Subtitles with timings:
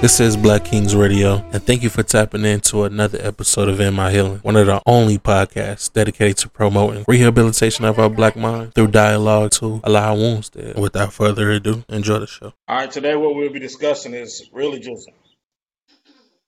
[0.00, 3.92] This is Black Kings Radio, and thank you for tapping into another episode of In
[3.92, 8.74] My Healing, one of the only podcasts dedicated to promoting rehabilitation of our black mind
[8.74, 10.78] through dialogue to allow wounds dead.
[10.78, 12.54] Without further ado, enjoy the show.
[12.66, 15.06] All right, today what we'll be discussing is really just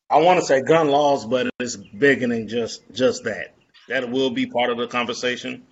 [0.09, 3.55] I want to say gun laws, but it's bigger than just just that.
[3.89, 5.65] That will be part of the conversation,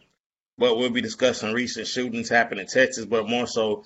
[0.58, 3.84] but we'll be discussing recent shootings happened in Texas, but more so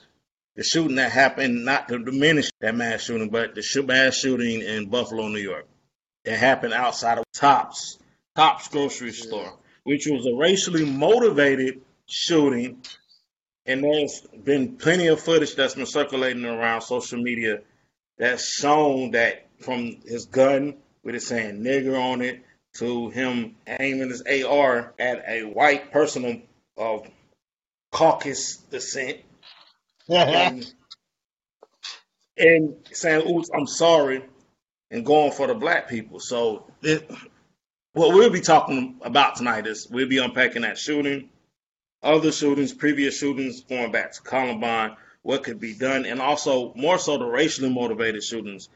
[0.56, 4.88] the shooting that happened, not to diminish that mass shooting, but the mass shooting in
[4.88, 5.66] Buffalo, New York,
[6.24, 7.98] that happened outside of Tops,
[8.36, 12.82] Tops grocery store, which was a racially motivated shooting.
[13.66, 17.60] And there's been plenty of footage that's been circulating around social media
[18.19, 22.42] that's shown that from his gun with it saying nigger on it
[22.75, 26.42] to him aiming his AR at a white person
[26.77, 27.08] of
[27.91, 29.19] caucus descent
[32.38, 34.24] and, saying, "Oops, I'm sorry,"
[34.91, 36.20] and going for the black people.
[36.20, 36.70] So,
[37.94, 41.30] what we'll be talking about tonight is we'll be unpacking that shooting,
[42.02, 46.98] other shootings, previous shootings going back to Columbine, what could be done, and also more
[46.98, 48.69] so the racially motivated shootings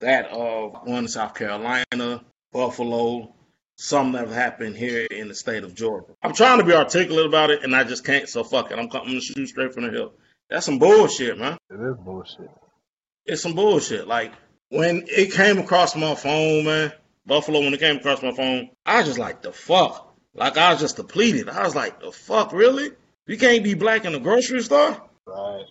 [0.00, 3.34] that of one in South Carolina, Buffalo,
[3.76, 6.06] some that have happened here in the state of Georgia.
[6.22, 8.28] I'm trying to be articulate about it, and I just can't.
[8.28, 8.74] So fuck it.
[8.74, 10.12] I'm, I'm gonna shoot straight from the hip.
[10.52, 11.56] That's some bullshit, man.
[11.70, 12.50] It is bullshit.
[13.24, 14.06] It's some bullshit.
[14.06, 14.34] Like
[14.68, 16.92] when it came across my phone, man,
[17.24, 20.14] Buffalo, when it came across my phone, I was just like, the fuck?
[20.34, 21.48] Like I was just depleted.
[21.48, 22.90] I was like, the fuck, really?
[23.26, 25.00] You can't be black in a grocery store?
[25.26, 25.64] Right.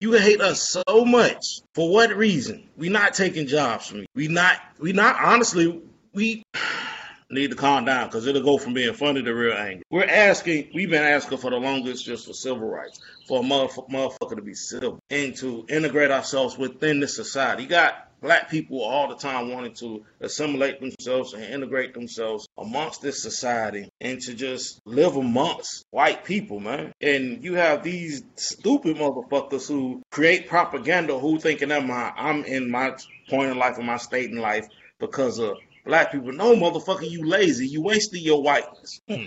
[0.00, 1.62] You hate us so much.
[1.74, 2.68] For what reason?
[2.76, 4.06] We not taking jobs from you.
[4.14, 5.80] We not we not honestly,
[6.12, 6.42] we
[7.30, 9.82] need to calm down because it'll go from being funny to real angry.
[9.90, 13.00] We're asking, we've been asking for the longest just for civil rights,
[13.30, 17.62] for a motherf- motherfucker to be civil and to integrate ourselves within the society.
[17.62, 23.02] You got black people all the time wanting to assimilate themselves and integrate themselves amongst
[23.02, 26.92] this society and to just live amongst white people, man.
[27.00, 32.68] And you have these stupid motherfuckers who create propaganda who thinking that my I'm in
[32.68, 32.96] my
[33.28, 34.66] point in life in my state in life
[34.98, 36.32] because of black people.
[36.32, 37.68] No, motherfucker, you lazy.
[37.68, 39.00] You wasted your whiteness.
[39.08, 39.26] Hmm.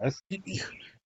[0.28, 0.62] you,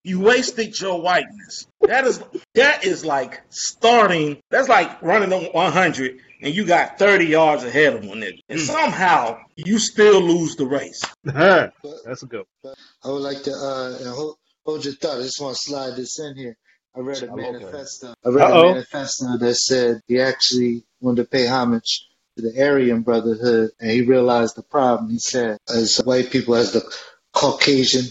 [0.08, 1.66] you wasted your whiteness.
[1.82, 2.22] That is
[2.54, 4.41] that is like starting.
[4.50, 8.60] That's like running on 100 and you got 30 yards ahead of one nigga, and
[8.60, 11.02] somehow you still lose the race.
[11.24, 12.44] That's a good.
[12.62, 12.74] One.
[13.04, 15.18] I would like to uh, hold, hold your thought.
[15.18, 16.56] I just want to slide this in here.
[16.97, 18.14] I read a manifesto.
[18.24, 18.68] I read Uh-oh.
[18.68, 23.91] a manifesto that said he actually wanted to pay homage to the Aryan Brotherhood, and
[23.91, 25.10] he realized the problem.
[25.10, 26.82] He said, as white people, as the
[27.34, 28.05] Caucasian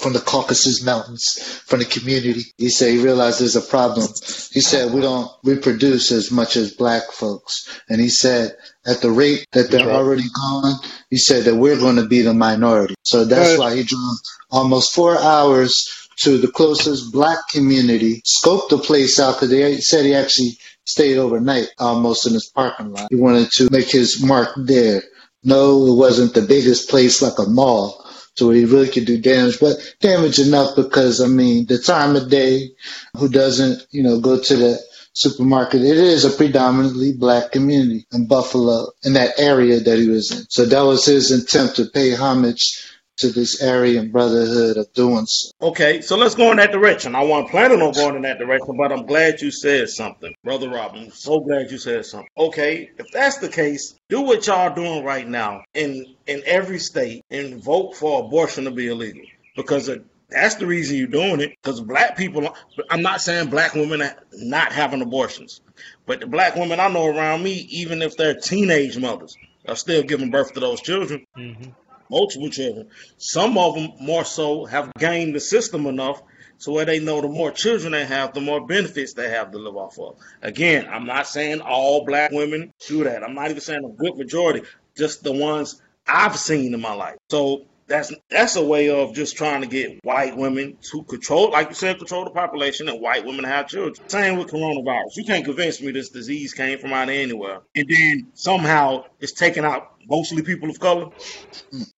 [0.00, 2.42] from the Caucasus Mountains, from the community.
[2.56, 4.08] He said he realized there's a problem.
[4.50, 7.80] He said we don't reproduce as much as black folks.
[7.88, 8.56] And he said
[8.86, 10.74] at the rate that they're already gone,
[11.10, 12.94] he said that we're going to be the minority.
[13.04, 14.16] So that's why he drove
[14.50, 15.86] almost four hours
[16.20, 21.18] to the closest black community, scoped the place out because they said he actually stayed
[21.18, 23.08] overnight almost in his parking lot.
[23.10, 25.02] He wanted to make his mark there.
[25.44, 28.01] No, it wasn't the biggest place like a mall
[28.36, 32.16] to where he really could do damage, but damage enough because I mean the time
[32.16, 32.70] of day,
[33.16, 34.80] who doesn't, you know, go to the
[35.12, 35.82] supermarket.
[35.82, 40.46] It is a predominantly black community in Buffalo, in that area that he was in.
[40.48, 45.50] So that was his attempt to pay homage to this Aryan brotherhood of doing so.
[45.60, 47.14] Okay, so let's go in that direction.
[47.14, 50.70] I wasn't planning on going in that direction, but I'm glad you said something, Brother
[50.70, 51.10] Robin.
[51.10, 52.28] So glad you said something.
[52.36, 57.24] Okay, if that's the case, do what y'all doing right now in in every state
[57.30, 59.22] and vote for abortion to be illegal
[59.56, 59.90] because
[60.30, 61.54] that's the reason you're doing it.
[61.62, 62.54] Because black people,
[62.90, 65.60] I'm not saying black women are not having abortions,
[66.06, 69.36] but the black women I know around me, even if they're teenage mothers,
[69.68, 71.26] are still giving birth to those children.
[71.36, 71.70] Mm-hmm
[72.12, 72.88] multiple children.
[73.16, 76.22] Some of them more so have gained the system enough
[76.58, 79.58] so where they know the more children they have, the more benefits they have to
[79.58, 80.16] live off of.
[80.42, 83.24] Again, I'm not saying all black women do that.
[83.24, 84.62] I'm not even saying a good majority,
[84.96, 87.16] just the ones I've seen in my life.
[87.30, 91.68] So that's that's a way of just trying to get white women to control, like
[91.68, 94.08] you said, control the population, and white women have children.
[94.08, 95.16] Same with coronavirus.
[95.16, 99.32] You can't convince me this disease came from out of anywhere, and then somehow it's
[99.32, 101.10] taking out mostly people of color.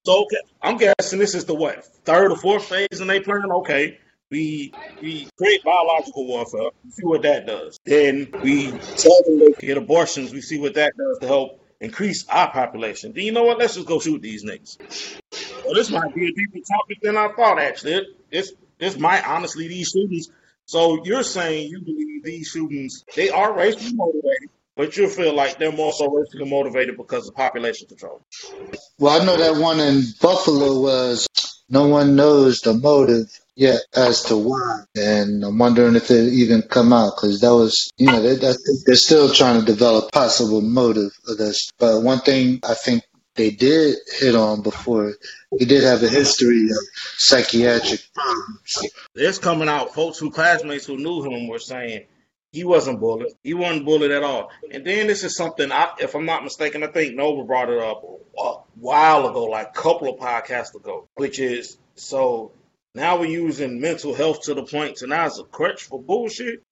[0.04, 0.26] So
[0.60, 3.52] I'm guessing this is the what third or fourth phase in they plan.
[3.52, 3.98] Okay,
[4.30, 6.70] we we create biological warfare.
[6.90, 7.78] See what that does.
[7.84, 10.32] Then we tell them they get abortions.
[10.32, 13.12] We see what that does to help increase our population.
[13.12, 13.58] Then you know what?
[13.58, 15.20] Let's just go shoot these niggas.
[15.64, 17.58] Well, this might be a deeper topic than I thought.
[17.58, 20.30] Actually, this this might honestly these shootings.
[20.66, 25.58] So you're saying you believe these shootings they are racially motivated, but you feel like
[25.58, 28.22] they're more so racially motivated because of population control.
[28.98, 31.26] Well, I know that one in Buffalo was
[31.68, 33.26] no one knows the motive
[33.56, 37.90] yet as to why, and I'm wondering if it even come out because that was,
[37.96, 41.70] you know, they, they're still trying to develop possible motive of this.
[41.78, 43.02] But one thing I think
[43.34, 45.14] they did hit on before.
[45.58, 46.78] He did have a history of
[47.16, 48.92] psychiatric problems.
[49.14, 49.94] It's coming out.
[49.94, 52.06] Folks who classmates who knew him were saying
[52.52, 53.32] he wasn't bullied.
[53.42, 54.50] He wasn't bullied at all.
[54.70, 57.80] And then this is something, I, if I'm not mistaken, I think Nova brought it
[57.80, 58.04] up
[58.38, 62.52] a while ago, like a couple of podcasts ago, which is so
[62.94, 66.62] now we're using mental health to the point to now it's a crutch for bullshit.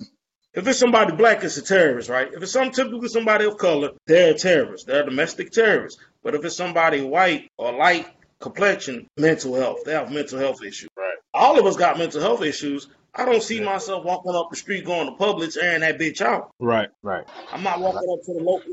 [0.54, 2.32] If it's somebody black, it's a terrorist, right?
[2.32, 4.86] If it's some typically somebody of color, they're a terrorist.
[4.86, 5.98] They're a domestic terrorist.
[6.22, 8.06] But if it's somebody white or light
[8.40, 10.88] complexion, mental health, they have mental health issues.
[10.96, 11.16] Right.
[11.34, 12.88] All of us got mental health issues.
[13.14, 13.64] I don't see yeah.
[13.64, 16.50] myself walking up the street going to Publix airing that bitch out.
[16.58, 17.26] Right, right.
[17.52, 18.72] I'm not walking up to the local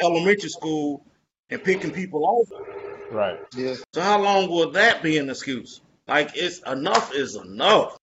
[0.00, 1.04] elementary school
[1.50, 2.48] and picking people off.
[3.10, 3.38] Right.
[3.56, 3.74] Yeah.
[3.94, 5.80] So how long will that be an excuse?
[6.06, 7.98] Like it's enough is enough.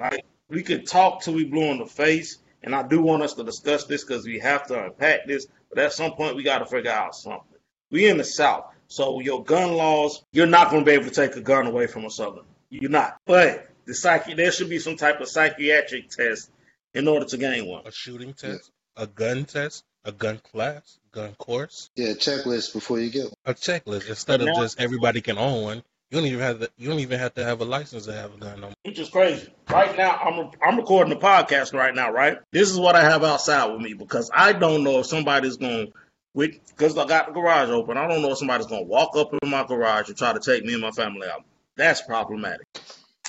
[0.00, 3.34] Like we could talk till we blue in the face, and I do want us
[3.34, 5.46] to discuss this because we have to unpack this.
[5.68, 7.57] But at some point, we got to figure out something.
[7.90, 11.10] We in the South, so your gun laws, you're not going to be able to
[11.10, 12.44] take a gun away from a Southern.
[12.70, 13.18] You're not.
[13.24, 16.50] But the psyche, there should be some type of psychiatric test
[16.94, 17.86] in order to gain one.
[17.86, 19.04] A shooting test, yeah.
[19.04, 21.90] a gun test, a gun class, gun course.
[21.96, 23.32] Yeah, checklist before you get one.
[23.46, 25.82] A checklist instead of just everybody can own one.
[26.10, 26.70] You don't even have to.
[26.78, 28.60] You don't even have to have a license to have a gun.
[28.62, 29.52] No Which is crazy.
[29.68, 32.10] Right now, I'm I'm recording the podcast right now.
[32.10, 32.38] Right.
[32.50, 35.92] This is what I have outside with me because I don't know if somebody's going
[36.38, 37.96] with because I got the garage open.
[37.96, 40.64] I don't know if somebody's to walk up in my garage and try to take
[40.64, 41.44] me and my family out.
[41.76, 42.66] That's problematic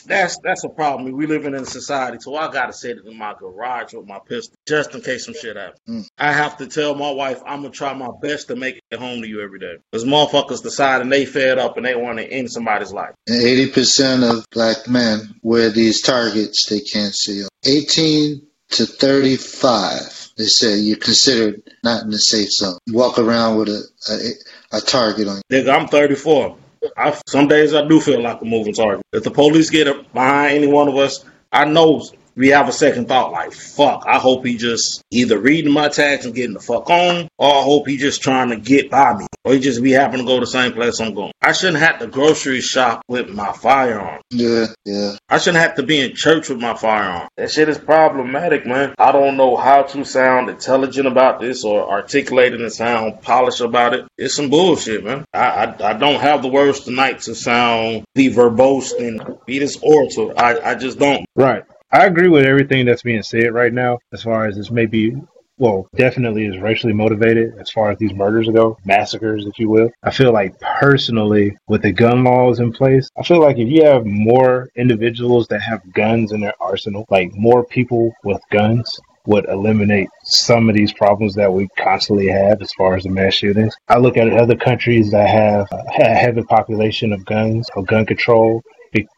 [0.06, 1.11] that's that's a problem.
[1.11, 4.56] We living in a society, so I gotta sit in my garage with my pistol
[4.67, 5.79] just in case some shit happens.
[5.88, 6.07] Mm.
[6.17, 9.21] I have to tell my wife I'm gonna try my best to make it home
[9.21, 9.77] to you every day.
[9.91, 13.13] Because motherfuckers decide and they fed up and they want to end somebody's life.
[13.27, 17.45] And eighty percent of black men wear these targets they can't see.
[17.65, 20.29] Eighteen to thirty-five.
[20.39, 22.80] They say you're considered not in the safe zone.
[22.88, 25.63] Walk around with a a, a target on you.
[25.63, 26.56] Nigga, I'm 34.
[26.95, 29.06] I, some days I do feel like a moving target.
[29.12, 32.07] If the police get behind any one of us, I know
[32.38, 36.25] we have a second thought like, fuck, I hope he just either reading my tags
[36.25, 39.27] and getting the fuck on, or I hope he just trying to get by me,
[39.50, 41.31] or he just we happen to go to the same place I'm going.
[41.42, 44.22] I shouldn't have to grocery shop with my firearm.
[44.30, 45.16] Yeah, yeah.
[45.28, 47.28] I shouldn't have to be in church with my firearm.
[47.36, 48.94] That shit is problematic, man.
[49.00, 53.96] I don't know how to sound intelligent about this or articulated and sound polished about
[53.96, 54.06] it.
[54.18, 55.25] It's some bullshit, man.
[55.34, 59.80] I, I, I don't have the words tonight to sound be verbose and be this
[59.81, 60.31] orator.
[60.38, 61.25] I, I just don't.
[61.36, 61.63] Right.
[61.92, 65.16] I agree with everything that's being said right now, as far as this may be,
[65.59, 69.92] well, definitely is racially motivated as far as these murders go, massacres, if you will.
[70.04, 73.83] I feel like personally, with the gun laws in place, I feel like if you
[73.83, 79.45] have more individuals that have guns in their arsenal, like more people with guns, would
[79.45, 83.75] eliminate some of these problems that we constantly have as far as the mass shootings.
[83.87, 88.06] I look at other countries that have uh, a heavy population of guns or gun
[88.06, 88.63] control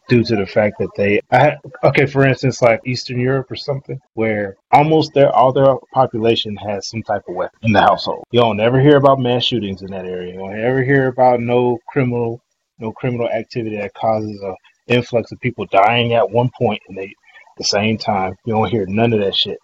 [0.10, 4.00] due to the fact that they I, okay for instance like eastern europe or something
[4.14, 8.24] where almost their all their population has some type of weapon in the household.
[8.32, 10.34] You don't ever hear about mass shootings in that area.
[10.34, 12.42] You don't ever hear about no criminal
[12.80, 14.54] no criminal activity that causes a
[14.88, 18.36] influx of people dying at one point and they at the same time.
[18.46, 19.58] You don't hear none of that shit.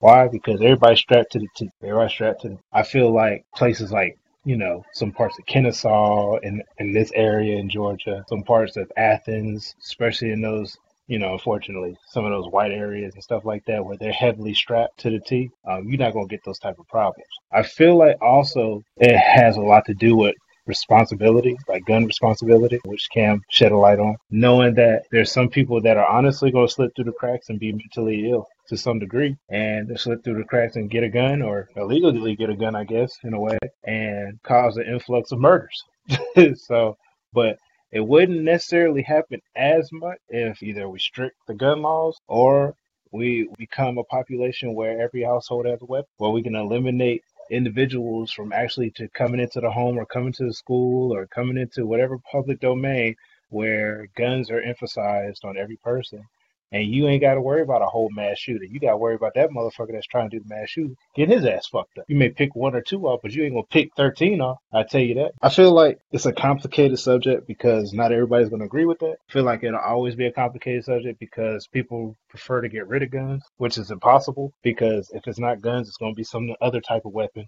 [0.00, 0.28] Why?
[0.28, 4.16] Because everybody's strapped to the t- everybody's strapped to the, i feel like places like
[4.44, 8.90] you know, some parts of Kennesaw in, in this area in Georgia, some parts of
[8.96, 13.64] Athens, especially in those, you know, unfortunately, some of those white areas and stuff like
[13.66, 16.58] that where they're heavily strapped to the T, um, you're not going to get those
[16.58, 17.28] type of problems.
[17.52, 20.34] I feel like also it has a lot to do with
[20.66, 25.80] responsibility, like gun responsibility, which Cam shed a light on, knowing that there's some people
[25.82, 28.98] that are honestly going to slip through the cracks and be mentally ill to some
[28.98, 32.74] degree and slip through the cracks and get a gun or illegally get a gun,
[32.74, 35.84] I guess, in a way, and cause an influx of murders.
[36.54, 36.96] so,
[37.34, 37.58] but
[37.90, 42.74] it wouldn't necessarily happen as much if either we strict the gun laws or
[43.10, 48.32] we become a population where every household has a weapon, where we can eliminate individuals
[48.32, 51.84] from actually to coming into the home or coming to the school or coming into
[51.84, 53.14] whatever public domain
[53.50, 56.24] where guns are emphasized on every person
[56.72, 58.64] and you ain't got to worry about a whole mass shooter.
[58.64, 61.36] You got to worry about that motherfucker that's trying to do the mass shooting, getting
[61.36, 62.04] his ass fucked up.
[62.08, 64.58] You may pick one or two off, but you ain't gonna pick thirteen off.
[64.72, 65.32] I tell you that.
[65.42, 69.16] I feel like it's a complicated subject because not everybody's gonna agree with that.
[69.28, 73.02] I feel like it'll always be a complicated subject because people prefer to get rid
[73.02, 76.80] of guns, which is impossible because if it's not guns, it's gonna be some other
[76.80, 77.46] type of weapon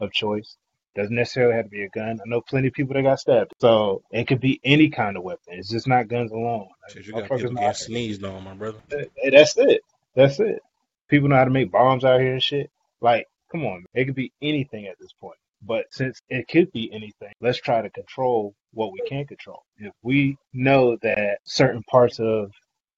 [0.00, 0.56] of choice.
[0.96, 2.18] Doesn't necessarily have to be a gun.
[2.20, 3.52] I know plenty of people that got stabbed.
[3.60, 5.54] So it could be any kind of weapon.
[5.54, 6.68] It's just not guns alone.
[6.92, 8.78] Shit, you got people getting sneezed on, my brother.
[8.90, 9.82] Hey, that's it.
[10.14, 10.60] That's it.
[11.08, 12.70] People know how to make bombs out here and shit.
[13.00, 15.38] Like, come on, it could be anything at this point.
[15.62, 19.62] But since it could be anything, let's try to control what we can control.
[19.76, 22.50] If we know that certain parts of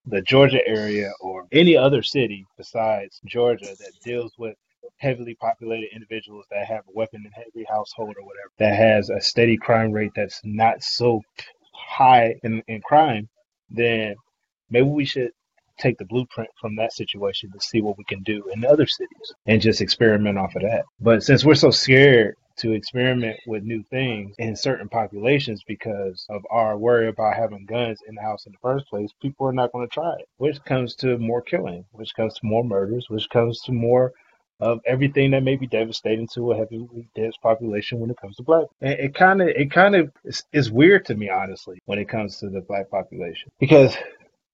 [0.05, 4.55] the Georgia area or any other city besides Georgia that deals with
[5.03, 9.21] heavily populated individuals that have a weapon in every household or whatever, that has a
[9.21, 11.21] steady crime rate that's not so
[11.73, 13.27] high in, in crime,
[13.69, 14.15] then
[14.69, 15.31] maybe we should
[15.77, 19.33] take the blueprint from that situation to see what we can do in other cities
[19.45, 20.85] and just experiment off of that.
[21.01, 26.43] But since we're so scared to experiment with new things in certain populations because of
[26.51, 29.71] our worry about having guns in the house in the first place, people are not
[29.71, 33.27] going to try it, which comes to more killing, which comes to more murders, which
[33.29, 34.13] comes to more
[34.59, 38.43] of everything that may be devastating to a heavily dense population when it comes to
[38.43, 38.65] black.
[38.81, 40.11] And it kind of, it kind of
[40.51, 43.95] is, weird to me, honestly, when it comes to the black population, because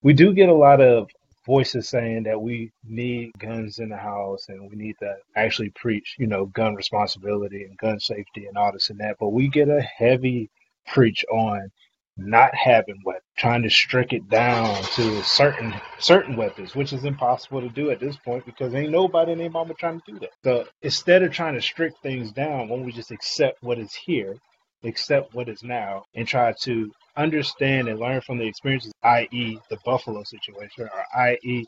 [0.02, 1.10] we do get a lot of
[1.46, 6.16] voices saying that we need guns in the house and we need to actually preach,
[6.20, 9.18] you know, gun responsibility and gun safety and all this and that.
[9.20, 10.50] But we get a heavy
[10.88, 11.72] preach on
[12.20, 17.62] not having weapons, trying to strict it down to certain certain weapons, which is impossible
[17.62, 20.30] to do at this point because ain't nobody in their mama trying to do that.
[20.44, 24.36] So instead of trying to strict things down, don't we just accept what is here,
[24.84, 29.78] accept what is now, and try to understand and learn from the experiences, i.e., the
[29.86, 31.66] Buffalo situation, or i.e.,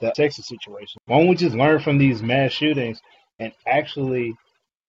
[0.00, 1.00] the Texas situation.
[1.06, 3.00] Why don't we just learn from these mass shootings
[3.38, 4.34] and actually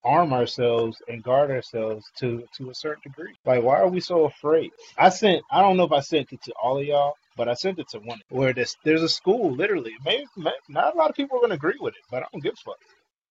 [0.05, 3.33] arm ourselves and guard ourselves to to a certain degree?
[3.45, 4.71] Like, why are we so afraid?
[4.97, 7.55] I sent, I don't know if I sent it to all of y'all, but I
[7.55, 9.93] sent it to one where there's, there's a school, literally.
[10.05, 12.27] Maybe, maybe not a lot of people are going to agree with it, but I
[12.33, 12.79] don't give a fuck.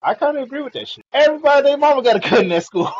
[0.03, 1.05] I kind of agree with that shit.
[1.13, 2.91] Everybody, their mama got a gun in that school.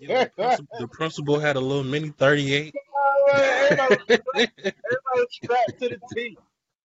[0.00, 2.74] Yeah, the, principal, the principal had a little mini 38.
[3.32, 3.96] everybody,
[4.84, 6.38] everybody strapped to the T.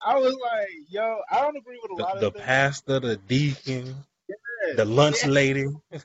[0.05, 2.45] I was like, yo, I don't agree with a The, lot the of things.
[2.45, 3.95] pastor, the deacon,
[4.67, 5.31] Yeah, the lunch yeah.
[5.31, 5.65] lady.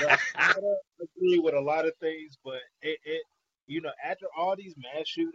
[0.00, 3.22] But I don't agree with a lot of things, but it, it,
[3.66, 5.34] you know, after all these mass shootings,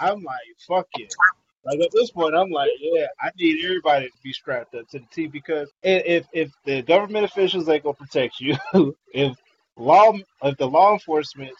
[0.00, 1.14] I'm like, fuck it.
[1.64, 4.98] Like at this point, I'm like, yeah, I need everybody to be strapped up to
[4.98, 8.56] the T because if if the government officials ain't gonna protect you,
[9.14, 9.36] if
[9.76, 11.52] law if the law enforcement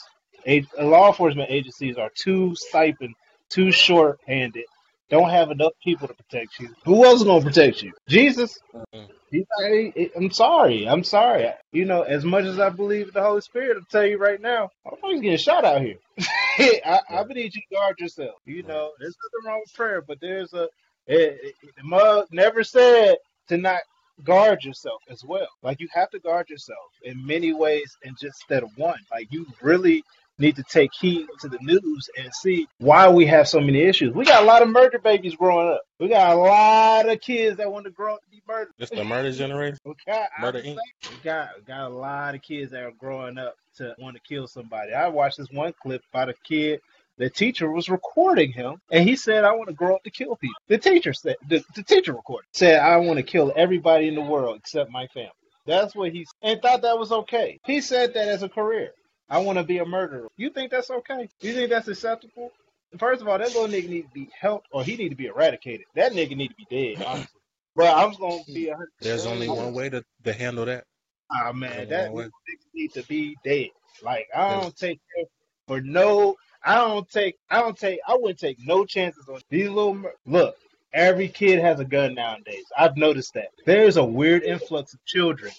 [0.47, 3.15] a- law enforcement agencies are too stipend,
[3.49, 4.65] too short handed,
[5.09, 7.93] don't have enough people to protect you, who else is gonna protect you?
[8.09, 8.59] Jesus.
[8.95, 9.09] Mm.
[9.33, 10.89] He's like, I'm sorry.
[10.89, 11.51] I'm sorry.
[11.73, 14.41] You know, as much as I believe in the Holy Spirit, I'll tell you right
[14.43, 14.71] now,
[15.05, 15.99] I'm getting shot out here.
[16.59, 18.37] I, I would need you to guard yourself.
[18.47, 20.65] You know, there's nothing wrong with prayer, but there's a,
[21.09, 23.17] it, it, the mug never said
[23.49, 23.81] to not
[24.25, 25.49] guard yourself as well.
[25.63, 29.01] Like you have to guard yourself in many ways and just instead of one.
[29.13, 30.05] Like you really
[30.43, 34.13] need to take heed to the news and see why we have so many issues.
[34.15, 35.83] We got a lot of murder babies growing up.
[36.01, 38.75] We got a lot of kids that want to grow up to be murdered.
[38.79, 39.79] It's the murder generation.
[39.87, 40.77] We got, Murder Inc.
[41.11, 44.23] we got we got a lot of kids that are growing up to want to
[44.29, 44.93] kill somebody.
[44.93, 46.81] I watched this one clip about a kid.
[47.19, 50.37] The teacher was recording him, and he said, "I want to grow up to kill
[50.37, 54.15] people." The teacher said, "The, the teacher recorded said, I want to kill everybody in
[54.15, 55.31] the world except my family."
[55.67, 56.53] That's what he said.
[56.53, 57.61] and thought that was okay.
[57.65, 58.91] He said that as a career.
[59.33, 60.29] I want to be a murderer.
[60.37, 61.27] You think that's okay?
[61.41, 62.53] You think that's acceptable?
[62.99, 65.25] First of all, that little nigga need to be helped, or he need to be
[65.27, 65.87] eradicated.
[65.95, 67.41] That nigga need to be dead, honestly.
[67.75, 68.91] But I'm gonna be a hundred.
[69.01, 70.85] There's only one way to, to handle that.
[71.33, 72.29] Ah man, that only one way.
[72.29, 73.71] nigga need to be dead.
[74.03, 75.25] Like I don't take care
[75.67, 76.37] for no.
[76.63, 77.37] I don't take.
[77.49, 78.01] I don't take.
[78.07, 79.95] I wouldn't take no chances on these little.
[79.95, 80.57] mur- Look,
[80.93, 82.65] every kid has a gun nowadays.
[82.77, 83.49] I've noticed that.
[83.65, 85.53] There's a weird influx of children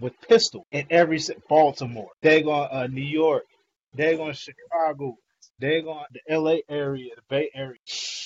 [0.00, 2.10] with pistol in every Baltimore.
[2.22, 3.44] They're going uh, New York.
[3.94, 5.16] They're going Chicago.
[5.58, 6.62] They're going the L.A.
[6.68, 7.78] area, the Bay Area.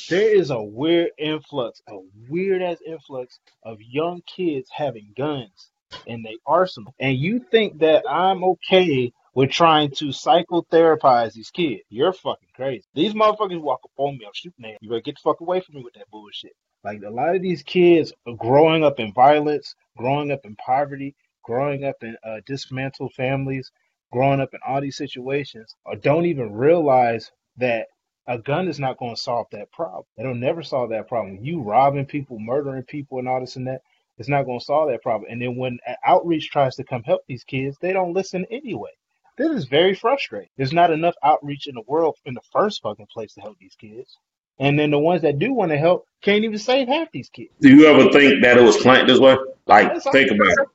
[0.08, 1.98] There is a weird influx, a
[2.28, 5.70] weird ass influx of young kids having guns
[6.06, 6.94] in their arsenal.
[6.98, 11.82] And you think that I'm okay with trying to psychotherapize these kids?
[11.90, 12.84] You're fucking crazy.
[12.94, 14.76] These motherfuckers walk up on me, I'm shooting you.
[14.80, 16.52] You better get the fuck away from me with that bullshit.
[16.84, 21.14] Like a lot of these kids are growing up in violence, growing up in poverty,
[21.48, 23.72] growing up in uh, dismantled families,
[24.12, 27.86] growing up in all these situations, or don't even realize that
[28.26, 30.04] a gun is not going to solve that problem.
[30.18, 31.38] It'll never solve that problem.
[31.42, 33.80] You robbing people, murdering people, and all this and that,
[34.18, 35.30] it's not going to solve that problem.
[35.30, 38.90] And then when outreach tries to come help these kids, they don't listen anyway.
[39.38, 40.50] This is very frustrating.
[40.58, 43.76] There's not enough outreach in the world in the first fucking place to help these
[43.80, 44.18] kids.
[44.58, 47.54] And then the ones that do want to help can't even save half these kids.
[47.60, 49.36] Do you ever think that it was planned this way?
[49.66, 50.68] Like, think about it.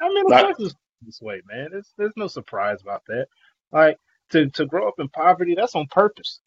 [0.00, 1.68] I mean, of course, it's, this way, man.
[1.72, 3.26] There's there's no surprise about that.
[3.72, 3.98] Like
[4.30, 6.40] to to grow up in poverty, that's on purpose.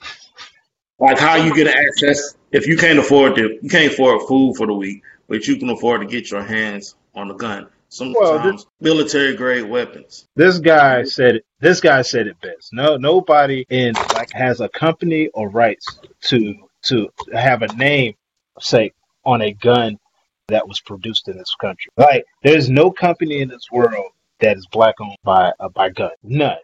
[1.00, 4.68] Like how you get access if you can't afford to you can't afford food for
[4.68, 7.68] the week, but you can afford to get your hands on a gun.
[7.90, 10.28] Sometimes well, this, military grade weapons.
[10.36, 11.46] This guy said it.
[11.60, 12.70] This guy said it best.
[12.74, 18.16] No, nobody in like has a company or rights to to have a name
[18.60, 18.94] say
[19.26, 20.00] on a gun
[20.48, 21.92] that was produced in this country.
[21.98, 26.12] Like, there's no company in this world that is black owned by uh, by gun.
[26.24, 26.58] None.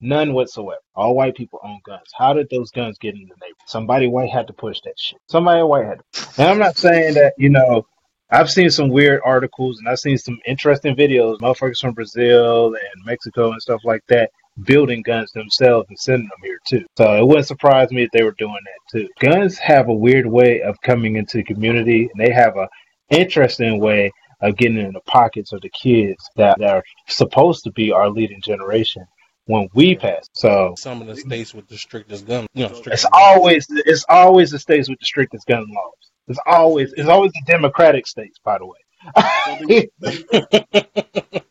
[0.00, 0.80] None whatsoever.
[0.94, 2.08] All white people own guns.
[2.14, 3.54] How did those guns get in the neighborhood?
[3.66, 5.18] Somebody white had to push that shit.
[5.28, 6.42] Somebody white had to.
[6.42, 7.86] And I'm not saying that, you know,
[8.30, 13.04] I've seen some weird articles and I've seen some interesting videos, motherfuckers from Brazil and
[13.06, 14.30] Mexico and stuff like that,
[14.64, 16.84] building guns themselves and sending them here too.
[16.98, 19.08] So it wouldn't surprise me if they were doing that too.
[19.20, 22.68] Guns have a weird way of coming into the community and they have a
[23.10, 27.72] interesting way of getting in the pockets of the kids that, that are supposed to
[27.72, 29.04] be our leading generation
[29.46, 30.28] when we pass.
[30.32, 34.50] So some of the states with the strictest gun, you know, it's always it's always
[34.50, 35.92] the states with the strictest gun laws.
[36.28, 38.78] It's always it's always the Democratic states, by the way.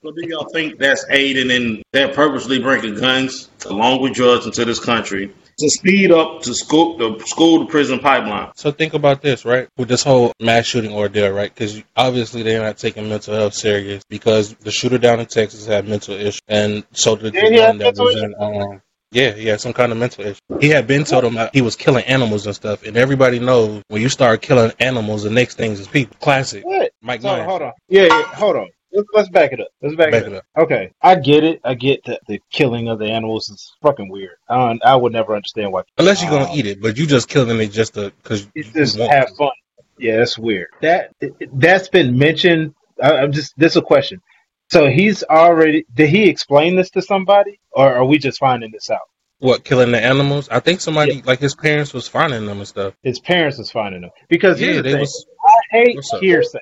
[0.01, 4.65] so, do, y'all think that's aiding in they're purposely bringing guns along with drugs into
[4.65, 8.51] this country to speed up to school the school to prison pipeline.
[8.55, 9.67] So think about this, right?
[9.77, 11.53] With this whole mass shooting ordeal, right?
[11.53, 15.88] Because obviously they're not taking mental health serious because the shooter down in Texas had
[15.88, 18.33] mental issues, and so did the yeah, one that was in.
[18.39, 18.81] Um,
[19.13, 20.39] yeah, he had some kind of mental issue.
[20.60, 24.01] He had been told him he was killing animals and stuff, and everybody knows when
[24.01, 26.17] you start killing animals, the next thing is people.
[26.19, 26.65] Classic.
[26.65, 26.91] What?
[27.01, 27.73] Mike so, Hold on.
[27.88, 28.69] Yeah, yeah, hold on.
[28.93, 29.69] Let's, let's back it up.
[29.82, 30.34] Let's back, back it, up.
[30.34, 30.63] it, up.
[30.63, 31.62] Okay, I get it.
[31.63, 34.38] I get that the killing of the animals is fucking weird.
[34.47, 35.84] I, I would never understand why.
[35.97, 38.63] Unless you're gonna um, eat it, but you just killing it just to because you
[38.63, 39.51] just have fun.
[39.97, 40.67] Yeah, that's weird.
[40.82, 41.13] That
[41.53, 42.75] that's been mentioned.
[43.01, 44.21] I, I'm just this is a question.
[44.69, 48.89] So he's already did he explain this to somebody, or are we just finding this
[48.89, 49.01] out?
[49.39, 50.47] What killing the animals?
[50.49, 51.21] I think somebody yeah.
[51.25, 52.93] like his parents was finding them and stuff.
[53.03, 56.60] His parents was finding them because yeah, they was, I hate hearsay.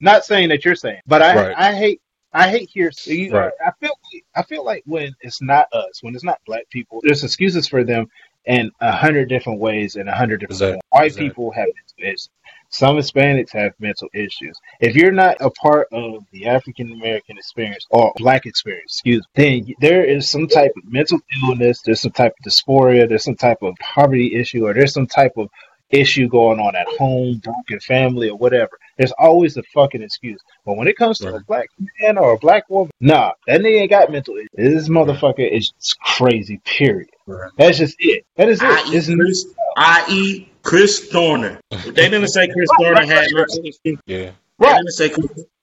[0.00, 1.54] Not saying that you're saying, but I right.
[1.56, 2.00] I hate
[2.32, 3.30] I hate hearsay.
[3.30, 3.52] Right.
[3.64, 3.92] I feel
[4.34, 7.84] I feel like when it's not us, when it's not black people, there's excuses for
[7.84, 8.08] them
[8.44, 10.80] in a hundred different ways and a hundred different exactly.
[10.90, 11.28] White exactly.
[11.28, 12.30] people have mental issues.
[12.70, 14.58] Some Hispanics have mental issues.
[14.80, 19.64] If you're not a part of the African American experience or black experience, excuse me,
[19.64, 23.36] then there is some type of mental illness, there's some type of dysphoria, there's some
[23.36, 25.48] type of poverty issue, or there's some type of
[25.90, 28.78] issue going on at home, broken family, or whatever.
[28.96, 30.40] There's always a fucking excuse.
[30.64, 31.40] But when it comes to right.
[31.40, 31.68] a black
[32.00, 34.48] man or a black woman, nah, that nigga ain't got mental issues.
[34.54, 35.72] This motherfucker is
[36.02, 37.10] crazy, period.
[37.26, 37.50] Right.
[37.56, 38.26] That's just it.
[38.36, 38.94] That is it.
[38.94, 39.46] It's Chris,
[39.76, 40.48] I.e.
[40.62, 41.60] Chris Dorner.
[41.70, 44.00] They didn't say Chris Dorner had mental issues.
[44.06, 44.32] Yeah.
[44.58, 44.72] Right.
[44.72, 45.12] They didn't say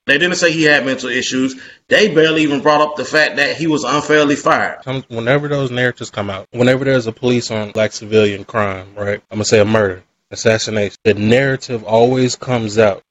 [0.06, 1.60] they didn't say he had mental issues.
[1.88, 4.84] They barely even brought up the fact that he was unfairly fired.
[5.08, 9.20] Whenever those narratives come out, whenever there's a police on black civilian crime, right?
[9.30, 10.04] I'm gonna say a murder
[10.36, 13.02] assassination, the narrative always comes out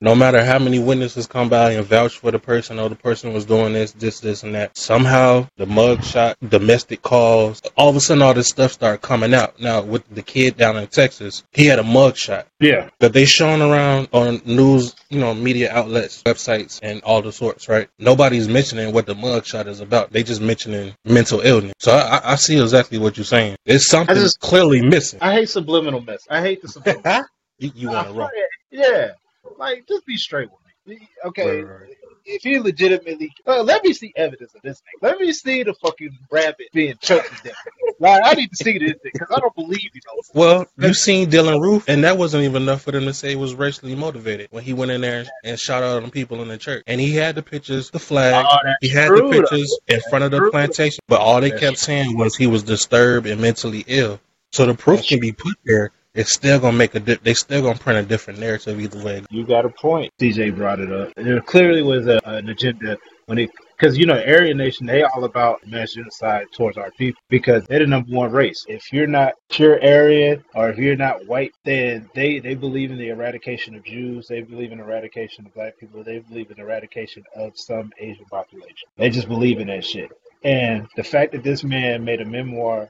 [0.00, 3.34] no matter how many witnesses come by and vouch for the person or the person
[3.34, 7.96] was doing this, this, this, and that, somehow the mug shot, domestic calls, all of
[7.96, 9.60] a sudden all this stuff started coming out.
[9.60, 12.46] Now with the kid down in Texas, he had a mug shot.
[12.60, 12.88] Yeah.
[13.00, 17.68] That they shown around on news, you know, media outlets, websites, and all the sorts,
[17.68, 17.88] right?
[17.98, 20.12] Nobody's mentioning what the mug shot is about.
[20.12, 21.74] They just mentioning mental illness.
[21.78, 23.56] So I, I see exactly what you're saying.
[23.66, 25.20] It's something just, clearly missing.
[25.22, 26.26] I hate subliminal mess.
[26.30, 27.24] I hate the subliminal.
[27.58, 28.30] you, you want to run.
[28.70, 29.12] Yeah.
[29.60, 31.06] Like, just be straight with me.
[31.22, 31.96] Okay, right, right.
[32.24, 34.94] if he legitimately, uh, let me see evidence of this thing.
[35.02, 37.56] Let me see the fucking rabbit being choked to death.
[37.98, 40.22] Like, I need to see this thing because I don't believe you know.
[40.32, 43.38] Well, you seen Dylann Roof, and that wasn't even enough for them to say it
[43.38, 46.56] was racially motivated when he went in there and shot out on people in the
[46.56, 46.82] church.
[46.86, 49.96] And he had the pictures, the flag, oh, he had true, the pictures though.
[49.96, 53.26] in front of the plantation, but all they that's kept saying was he was disturbed
[53.26, 54.18] and mentally ill.
[54.52, 57.00] So the proof can be put there it's still gonna make a.
[57.00, 59.24] Di- they still gonna print a different narrative either way.
[59.30, 60.12] You got a point.
[60.20, 61.12] CJ brought it up.
[61.16, 65.24] There clearly was a, an agenda when it because you know Aryan Nation they all
[65.24, 68.64] about mass genocide towards our people because they're the number one race.
[68.68, 72.98] If you're not pure Aryan or if you're not white, then they they believe in
[72.98, 74.26] the eradication of Jews.
[74.28, 76.02] They believe in eradication of black people.
[76.02, 78.88] They believe in eradication of some Asian population.
[78.96, 80.10] They just believe in that shit.
[80.42, 82.88] And the fact that this man made a memoir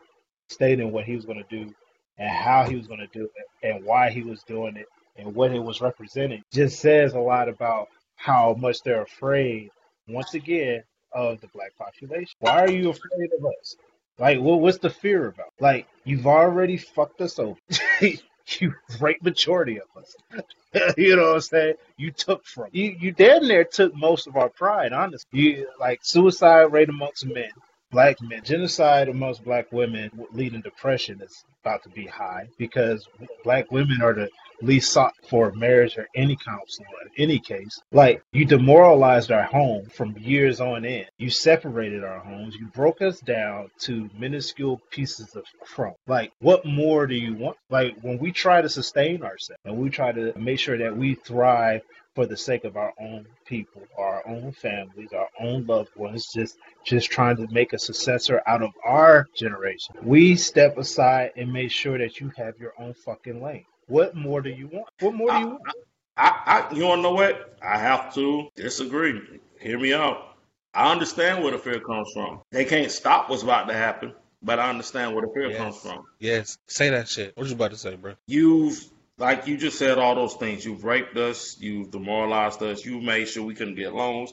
[0.49, 1.73] stating what he was going to do
[2.21, 5.35] and how he was going to do it and why he was doing it and
[5.35, 9.71] what it was representing just says a lot about how much they're afraid,
[10.07, 12.35] once again, of the black population.
[12.39, 13.75] Why are you afraid of us?
[14.19, 15.49] Like, well, what's the fear about?
[15.59, 17.59] Like, you've already fucked us over.
[18.01, 20.15] you raped majority of us.
[20.99, 21.75] you know what I'm saying?
[21.97, 22.97] You took from you.
[23.01, 24.93] You damn near took most of our pride.
[24.93, 27.51] Honestly, you like suicide rate amongst men
[27.91, 28.43] black men.
[28.45, 33.07] Genocide amongst black women leading depression is about to be high because
[33.45, 34.29] black women are the
[34.63, 37.81] least sought for marriage or any counseling in any case.
[37.93, 41.07] Like you demoralized our home from years on end.
[41.19, 42.55] You separated our homes.
[42.57, 45.95] You broke us down to minuscule pieces of crumb.
[46.07, 47.57] Like what more do you want?
[47.71, 51.15] Like when we try to sustain ourselves and we try to make sure that we
[51.15, 51.83] thrive
[52.15, 56.59] for the sake of our own people, our own families, our own loved ones, just
[56.85, 59.95] just trying to make a successor out of our generation.
[60.03, 63.65] We step aside and make sure that you have your own fucking lane.
[63.87, 64.89] What more do you want?
[65.01, 65.63] What more do you want?
[66.17, 67.57] I, I, you want to know what?
[67.63, 69.41] I have to disagree.
[69.59, 70.37] Hear me out.
[70.75, 72.41] I understand where the fear comes from.
[72.51, 75.59] They can't stop what's about to happen, but I understand where the fear yes.
[75.59, 76.05] comes from.
[76.19, 77.37] Yes, say that shit.
[77.37, 78.15] What you about to say, bro?
[78.27, 78.81] You've
[79.21, 80.65] like you just said all those things.
[80.65, 84.33] You've raped us, you've demoralized us, You've made sure we couldn't get loans,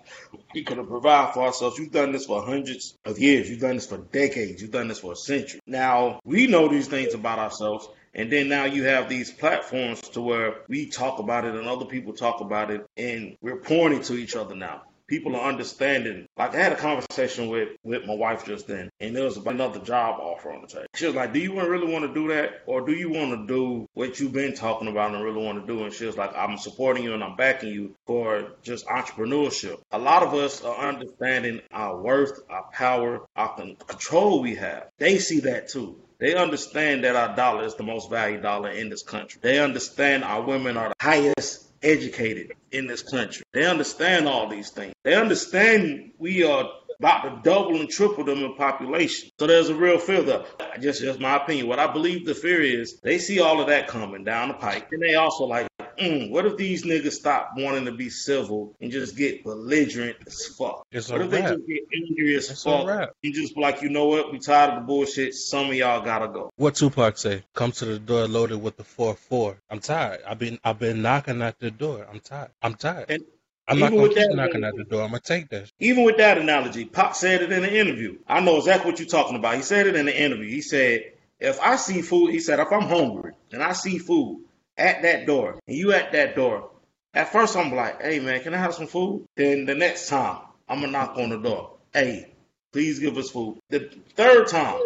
[0.54, 1.78] we couldn't provide for ourselves.
[1.78, 5.00] You've done this for hundreds of years, you've done this for decades, you've done this
[5.00, 5.60] for a century.
[5.68, 10.22] Now we know these things about ourselves, and then now you have these platforms to
[10.22, 14.14] where we talk about it and other people talk about it, and we're pointing to
[14.16, 16.28] each other now people are understanding.
[16.38, 19.80] Like I had a conversation with with my wife just then, and there was another
[19.80, 20.86] job offer on the table.
[20.96, 23.48] She was like, "Do you really want to do that, or do you want to
[23.48, 26.36] do what you've been talking about and really want to do?" And she was like,
[26.36, 30.90] "I'm supporting you and I'm backing you for just entrepreneurship." A lot of us are
[30.90, 34.90] understanding our worth, our power, our control we have.
[34.98, 35.98] They see that too.
[36.20, 39.40] They understand that our dollar is the most valued dollar in this country.
[39.42, 43.44] They understand our women are the highest educated in this country.
[43.54, 44.94] They understand all these things.
[45.04, 49.30] They understand we are about to double and triple them in population.
[49.40, 50.46] So there's a real fear there.
[50.80, 51.68] Just just my opinion.
[51.68, 54.88] What I believe the fear is they see all of that coming down the pike.
[54.92, 55.68] And they also like
[56.00, 60.46] mm, what if these niggas stop wanting to be civil and just get belligerent as
[60.46, 60.86] fuck?
[60.92, 62.88] It's what if they just get angry as it's fuck
[63.24, 64.32] and just be like, you know what?
[64.32, 65.34] We tired of the bullshit.
[65.36, 66.52] Some of y'all gotta go.
[66.56, 67.44] What Tupac say?
[67.54, 69.58] Come to the door loaded with the four four.
[69.70, 70.22] I'm tired.
[70.28, 72.08] I've been I've been knocking at the door.
[72.10, 72.52] I'm tired.
[72.62, 73.06] I'm tired.
[73.10, 73.24] And
[73.68, 75.02] I'm not gonna keep knocking at the door.
[75.02, 75.72] I'm gonna take this.
[75.80, 78.18] Even with that analogy, Pop said it in an interview.
[78.28, 79.56] I know exactly what you're talking about.
[79.56, 80.50] He said it in the interview.
[80.50, 84.44] He said, if I see food, he said, if I'm hungry and I see food,
[84.78, 86.70] at that door and you at that door,
[87.14, 89.26] at first I'm like, hey man, can I have some food?
[89.36, 91.78] Then the next time I'm gonna knock on the door.
[91.94, 92.34] Hey,
[92.74, 93.60] please give us food.
[93.70, 94.80] The third time,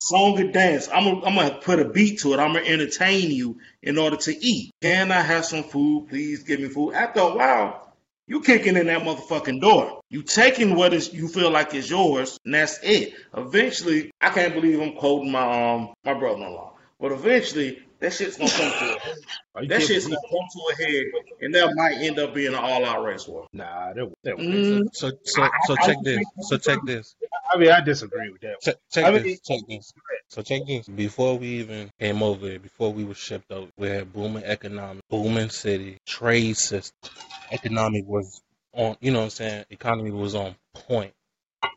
[0.00, 0.88] song and dance.
[0.92, 2.38] I'm gonna, I'm gonna put a beat to it.
[2.38, 4.72] I'm gonna entertain you in order to eat.
[4.80, 6.08] Can I have some food?
[6.08, 6.94] Please give me food.
[6.94, 7.94] After a while,
[8.26, 10.00] you kicking in that motherfucking door.
[10.10, 13.14] You taking what is you feel like is yours, and that's it.
[13.36, 18.50] Eventually, I can't believe I'm quoting my um my brother-in-law, but eventually that shit's gonna
[18.50, 19.18] come to a head.
[19.68, 21.04] That shit's gonna come to a head,
[21.40, 23.48] and that might end up being an all-out race war.
[23.52, 24.86] Nah, that, that mm.
[24.92, 26.24] so so so check this.
[26.42, 27.16] So check this.
[27.52, 28.60] I mean, I disagree with that.
[28.60, 29.40] Check, check I mean, this.
[29.40, 29.92] Check this.
[30.28, 30.86] So check this.
[30.86, 35.02] Before we even came over here, before we were shipped over, we had booming economic,
[35.10, 37.10] booming city, trade system.
[37.50, 38.40] Economic was
[38.74, 38.96] on.
[39.00, 39.64] You know what I'm saying?
[39.70, 41.12] Economy was on point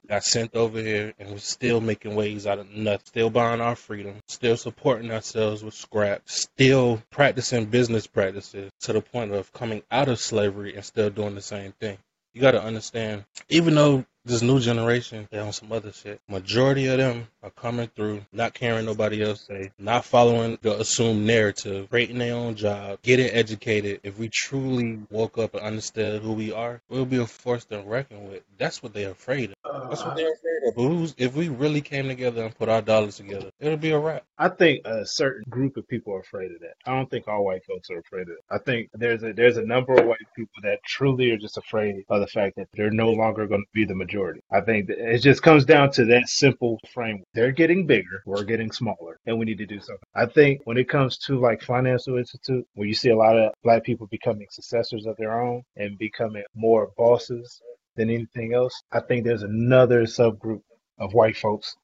[0.07, 3.05] got sent over here and we're still making ways out of nothing.
[3.05, 9.01] Still buying our freedom, still supporting ourselves with scrap, still practicing business practices to the
[9.01, 11.97] point of coming out of slavery and still doing the same thing.
[12.33, 16.21] You got to understand, even though this new generation, they on some other shit.
[16.29, 21.25] Majority of them are coming through, not caring nobody else say, not following the assumed
[21.25, 23.99] narrative, creating their own job, getting educated.
[24.03, 27.81] If we truly woke up and understood who we are, we'll be a force to
[27.81, 28.43] reckon with.
[28.57, 29.55] That's what they're afraid of.
[29.89, 31.13] That's what they're afraid of.
[31.17, 34.23] If we really came together and put our dollars together, it'll be a wrap.
[34.37, 36.75] I think a certain group of people are afraid of that.
[36.85, 38.43] I don't think all white folks are afraid of it.
[38.49, 42.03] I think there's a there's a number of white people that truly are just afraid
[42.09, 44.41] of the fact that they're no longer going to be the majority majority.
[44.51, 47.27] I think it just comes down to that simple framework.
[47.33, 50.07] They're getting bigger, we're getting smaller, and we need to do something.
[50.15, 53.53] I think when it comes to like financial institute, where you see a lot of
[53.63, 57.61] black people becoming successors of their own and becoming more bosses
[57.95, 60.63] than anything else, I think there's another subgroup
[60.99, 61.75] of white folks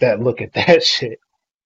[0.00, 1.18] that look at that shit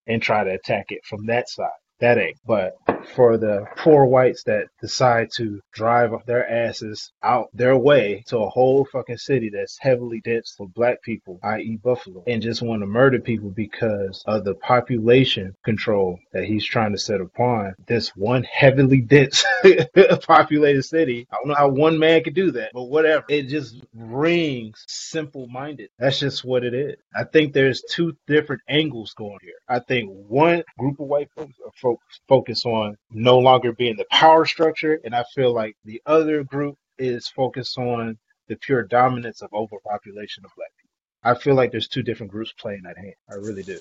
[0.07, 1.71] and try to attack it from that side.
[2.01, 2.39] That ain't.
[2.47, 2.75] But
[3.15, 8.49] for the poor whites that decide to drive their asses out their way to a
[8.51, 11.79] whole fucking city that's heavily dense for black people, i.e.
[11.83, 16.93] Buffalo, and just want to murder people because of the population control that he's trying
[16.93, 19.45] to set upon this one heavily dense
[20.27, 21.27] populated city.
[21.33, 23.25] I don't know how one man could do that, but whatever.
[23.29, 25.91] It just rings simple minded.
[25.99, 26.97] That's just what it is.
[27.17, 29.55] I think there's two different angles going here.
[29.69, 33.97] I think one group of white folks are fo- focus on on no longer being
[33.97, 38.83] the power structure, and I feel like the other group is focused on the pure
[38.83, 40.91] dominance of overpopulation of black people.
[41.23, 43.15] I feel like there's two different groups playing that hand.
[43.29, 43.79] I really do.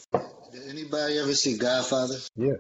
[0.52, 2.16] Did anybody ever see Godfather?
[2.36, 2.54] Yeah.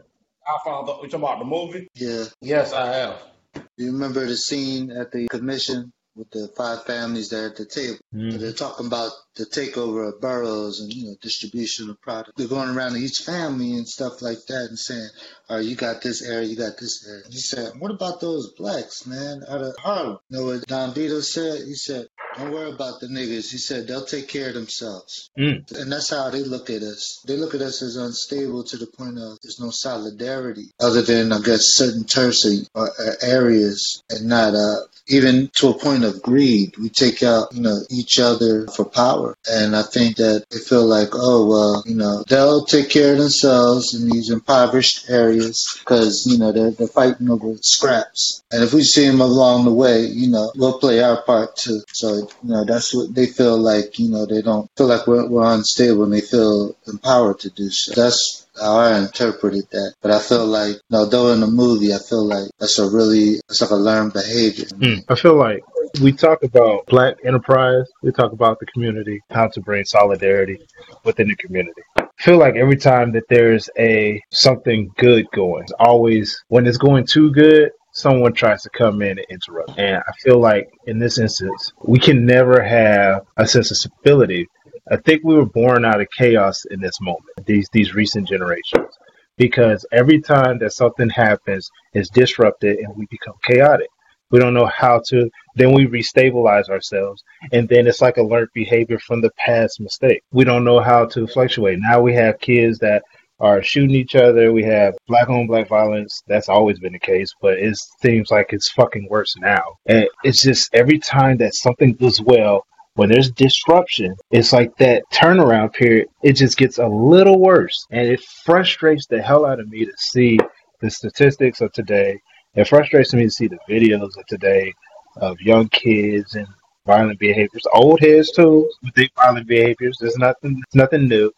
[0.47, 1.87] Godfather, you talking about the movie?
[1.95, 2.25] Yeah.
[2.41, 3.21] Yes, I have.
[3.55, 7.65] Do you remember the scene at the commission with the five families there at the
[7.65, 7.97] table?
[8.13, 8.39] Mm.
[8.39, 12.37] They're talking about the takeover of boroughs and you know distribution of product.
[12.37, 15.09] They're going around to each family and stuff like that and saying,
[15.49, 18.21] "All right, you got this area, you got this area." And he said, "What about
[18.21, 21.63] those blacks, man, out of Harlem?" You know what Don Vito said?
[21.65, 25.71] He said, "Don't worry about the niggas." He said, "They'll take care of themselves." Mm.
[25.79, 27.21] And that's how they look at us.
[27.25, 31.31] They look at us as unstable to the point of there's no solidarity other than
[31.31, 32.87] I guess certain tertiary uh,
[33.21, 36.77] areas and not uh, even to a point of greed.
[36.77, 39.37] We take out you know each other for power.
[39.49, 43.19] And I think that they feel like, oh, well, you know, they'll take care of
[43.19, 48.43] themselves in these impoverished areas because, you know, they're, they're fighting over scraps.
[48.51, 51.81] And if we see them along the way, you know, we'll play our part too.
[51.93, 55.27] So, you know, that's what they feel like, you know, they don't feel like we're,
[55.27, 57.99] we're unstable and they feel empowered to do so.
[57.99, 59.93] That's how I interpreted that.
[60.01, 62.89] But I feel like, you know, though in the movie, I feel like that's a
[62.89, 64.65] really, it's like a learned behavior.
[64.65, 65.03] Mm.
[65.09, 65.63] I feel like
[66.01, 70.59] we talk about black enterprise, we talk about the community, how to bring solidarity
[71.03, 71.81] within the community.
[71.97, 77.05] I feel like every time that there's a something good going, always when it's going
[77.05, 79.71] too good, someone tries to come in and interrupt.
[79.79, 84.47] And I feel like in this instance, we can never have a sense of stability.
[84.91, 88.93] I think we were born out of chaos in this moment, these these recent generations.
[89.37, 93.87] Because every time that something happens, it's disrupted and we become chaotic.
[94.31, 95.29] We don't know how to.
[95.55, 100.23] Then we restabilize ourselves, and then it's like a learned behavior from the past mistake.
[100.31, 101.79] We don't know how to fluctuate.
[101.79, 103.03] Now we have kids that
[103.39, 104.51] are shooting each other.
[104.51, 106.21] We have black on black violence.
[106.27, 109.63] That's always been the case, but it seems like it's fucking worse now.
[109.85, 115.03] And it's just every time that something goes well, when there's disruption, it's like that
[115.13, 116.07] turnaround period.
[116.23, 119.93] It just gets a little worse, and it frustrates the hell out of me to
[119.97, 120.39] see
[120.81, 122.19] the statistics of today
[122.55, 124.73] it frustrates me to see the videos of today
[125.17, 126.47] of young kids and
[126.85, 129.97] violent behaviors, old heads too with their violent behaviors.
[129.99, 131.31] There's nothing, nothing new.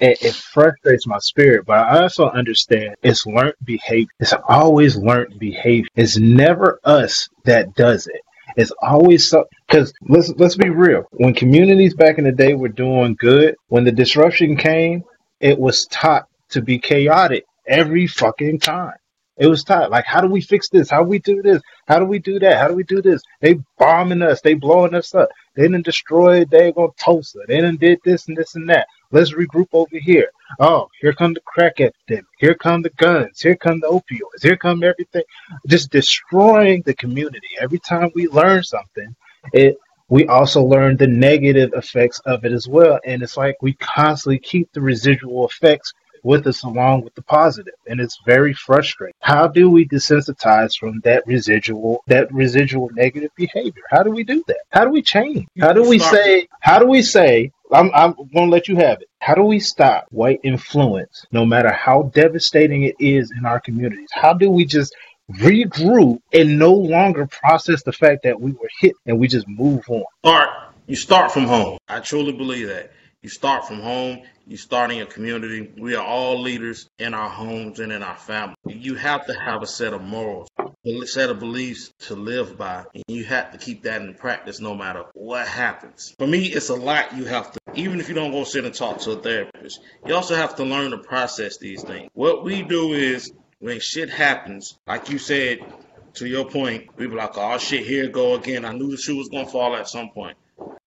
[0.00, 4.08] It, frustrates my spirit, but I also understand it's learned behavior.
[4.20, 5.88] It's always learned behavior.
[5.96, 8.20] It's never us that does it.
[8.56, 11.04] It's always so because let's let's be real.
[11.12, 15.04] When communities back in the day were doing good, when the disruption came,
[15.40, 18.94] it was taught to be chaotic every fucking time.
[19.38, 19.90] It was tight.
[19.90, 20.90] Like, how do we fix this?
[20.90, 21.62] How do we do this?
[21.88, 22.58] How do we do that?
[22.58, 23.22] How do we do this?
[23.40, 24.40] They bombing us.
[24.42, 25.30] They blowing us up.
[25.54, 27.40] They didn't destroy They gonna Tulsa.
[27.48, 28.86] They didn't did this and this and that.
[29.10, 30.30] Let's regroup over here.
[30.60, 32.26] Oh, here come the crack epidemic.
[32.38, 33.40] Here come the guns.
[33.40, 34.42] Here come the opioids.
[34.42, 35.24] Here come everything.
[35.66, 37.48] Just destroying the community.
[37.60, 39.14] Every time we learn something,
[39.52, 39.76] it
[40.08, 43.00] we also learn the negative effects of it as well.
[43.06, 47.74] And it's like we constantly keep the residual effects with us along with the positive
[47.86, 53.82] and it's very frustrating how do we desensitize from that residual that residual negative behavior
[53.90, 56.86] how do we do that how do we change how do we say how do
[56.86, 59.08] we say I'm, I'm going to let you have it.
[59.18, 64.10] How do we stop white influence, no matter how devastating it is in our communities?
[64.12, 64.94] How do we just
[65.30, 69.84] regroup and no longer process the fact that we were hit and we just move
[69.88, 70.04] on?
[70.24, 70.50] Start.
[70.86, 71.78] You start from home.
[71.88, 72.92] I truly believe that.
[73.22, 74.22] You start from home.
[74.46, 75.72] You start in your community.
[75.78, 78.56] We are all leaders in our homes and in our family.
[78.66, 80.48] You have to have a set of morals,
[80.84, 82.84] a set of beliefs to live by.
[82.94, 86.14] And you have to keep that in practice no matter what happens.
[86.18, 88.74] For me, it's a lot you have to, even if you don't go sit and
[88.74, 92.10] talk to a therapist, you also have to learn to process these things.
[92.14, 95.60] What we do is when shit happens, like you said,
[96.14, 98.64] to your point, we're like, oh shit, here go again.
[98.64, 100.36] I knew the shoe was gonna fall at some point.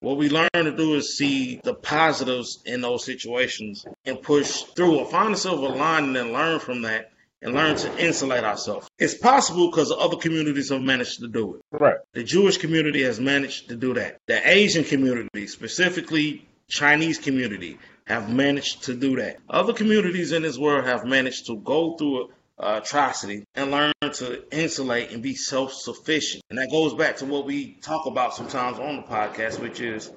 [0.06, 5.00] What we learn to do is see the positives in those situations and push through
[5.00, 8.88] or find a silver lining and learn from that and learn to insulate ourselves.
[9.00, 11.62] It's possible because other communities have managed to do it.
[11.72, 11.98] Right.
[12.14, 14.20] The Jewish community has managed to do that.
[14.28, 19.38] The Asian community, specifically Chinese community, have managed to do that.
[19.50, 24.44] Other communities in this world have managed to go through uh, atrocity and learn to
[24.56, 26.44] insulate and be self sufficient.
[26.50, 30.12] And that goes back to what we talk about sometimes on the podcast, which is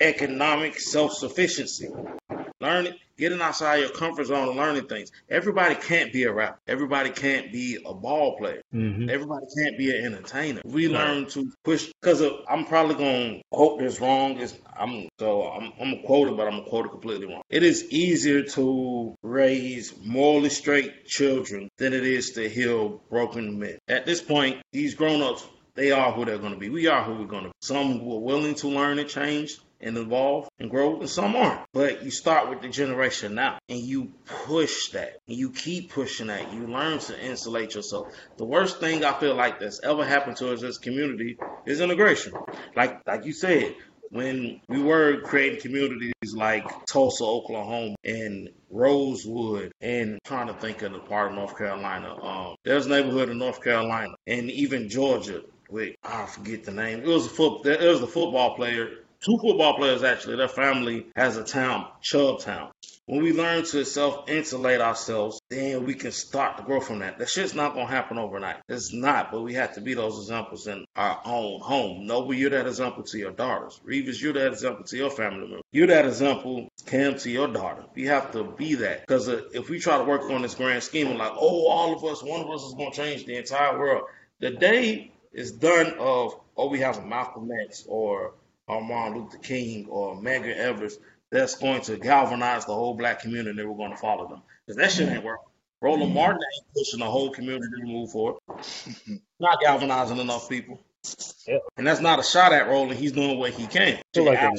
[0.00, 1.88] economic self sufficiency.
[2.60, 2.88] Learn
[3.18, 5.10] getting outside your comfort zone and learning things.
[5.28, 6.58] Everybody can't be a rapper.
[6.66, 8.62] Everybody can't be a ball player.
[8.74, 9.10] Mm-hmm.
[9.10, 10.62] Everybody can't be an entertainer.
[10.64, 14.38] We learn to push because I'm probably going to quote this wrong.
[14.38, 17.42] It's, I'm so I'm, I'm gonna quote it, but I'm gonna quote it completely wrong.
[17.50, 23.78] It is easier to raise morally straight children than it is to heal broken men.
[23.88, 26.70] At this point, these grown-ups they are who they're going to be.
[26.70, 27.54] We are who we're going to be.
[27.60, 31.60] Some who are willing to learn and change and evolve and grow, and some aren't.
[31.72, 36.28] But you start with the generation now, and you push that, and you keep pushing
[36.28, 36.52] that.
[36.52, 38.08] You learn to insulate yourself.
[38.36, 41.36] The worst thing I feel like that's ever happened to us as a community
[41.66, 42.34] is integration.
[42.74, 43.74] Like like you said,
[44.10, 50.92] when we were creating communities like Tulsa, Oklahoma, and Rosewood, and trying to think of
[50.92, 52.14] the part of North Carolina.
[52.22, 55.42] Um, there's a neighborhood in North Carolina, and even Georgia.
[55.68, 57.00] Wait, I forget the name.
[57.00, 57.66] It was a foot.
[57.66, 62.40] It was the football player two football players actually, their family has a town, Chubb
[62.40, 62.70] Town.
[63.06, 67.18] When we learn to self insulate ourselves, then we can start to grow from that.
[67.18, 68.56] That shit's not gonna happen overnight.
[68.68, 72.06] It's not, but we have to be those examples in our own home.
[72.06, 73.80] Noble, you're that example to your daughters.
[73.84, 75.60] Reeves, you're that example to your family member.
[75.70, 77.84] You're that example, Cam, to your daughter.
[77.94, 79.02] We have to be that.
[79.02, 81.94] Because uh, if we try to work on this grand scheme of like, oh, all
[81.94, 84.06] of us, one of us is gonna change the entire world.
[84.40, 88.34] The day is done of, oh, we have a Malcolm X or
[88.68, 90.98] Martin Luther King or Medgar Evers
[91.30, 94.42] that's going to galvanize the whole black community and we're going to follow them.
[94.66, 95.46] Because that shit ain't working.
[95.80, 98.40] Roland Martin ain't pushing the whole community to move forward.
[99.40, 100.80] not galvanizing enough people.
[101.46, 101.58] Yeah.
[101.76, 102.98] And that's not a shot at Roland.
[102.98, 104.00] He's doing what he can.
[104.16, 104.52] Like Al,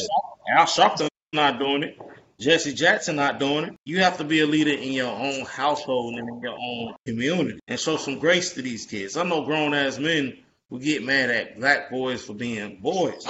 [0.49, 1.97] Al Sharpton not doing it.
[2.39, 3.73] Jesse Jackson not doing it.
[3.83, 7.59] You have to be a leader in your own household and in your own community
[7.67, 9.17] and show some grace to these kids.
[9.17, 10.37] I know grown ass men
[10.69, 13.25] who get mad at black boys for being boys.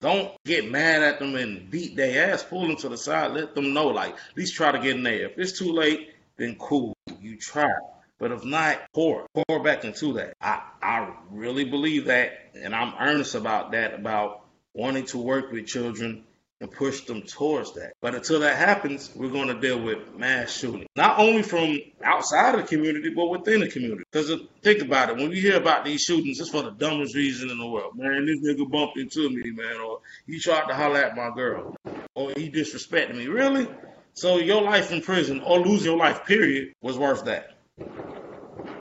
[0.00, 2.44] Don't get mad at them and beat their ass.
[2.44, 3.32] Pull them to the side.
[3.32, 5.30] Let them know, like, at least try to get in there.
[5.30, 6.96] If it's too late, then cool.
[7.20, 7.72] You try.
[8.18, 10.34] But if not, pour, pour back into that.
[10.40, 15.66] I, I really believe that, and I'm earnest about that, about wanting to work with
[15.66, 16.24] children
[16.64, 17.92] and push them towards that.
[18.00, 22.54] But until that happens, we're going to deal with mass shooting, not only from outside
[22.54, 24.02] of the community, but within the community.
[24.10, 27.50] Because think about it, when we hear about these shootings, it's for the dumbest reason
[27.50, 27.96] in the world.
[27.96, 31.76] Man, this nigga bumped into me, man, or he tried to holler at my girl,
[32.14, 33.26] or he disrespected me.
[33.26, 33.68] Really?
[34.14, 37.50] So your life in prison or losing your life, period, was worth that.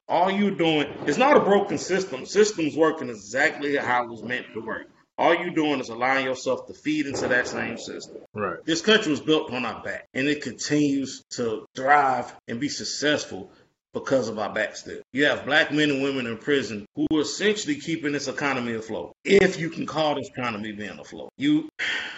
[0.07, 2.25] All you're doing, it's not a broken system.
[2.25, 4.87] System's working exactly how it was meant to work.
[5.17, 8.17] All you're doing is allowing yourself to feed into that same system.
[8.33, 8.57] Right.
[8.65, 13.51] This country was built on our back, and it continues to thrive and be successful
[13.93, 15.01] because of our back still.
[15.11, 19.15] You have black men and women in prison who are essentially keeping this economy afloat.
[19.23, 21.31] If you can call this economy being afloat.
[21.37, 21.69] You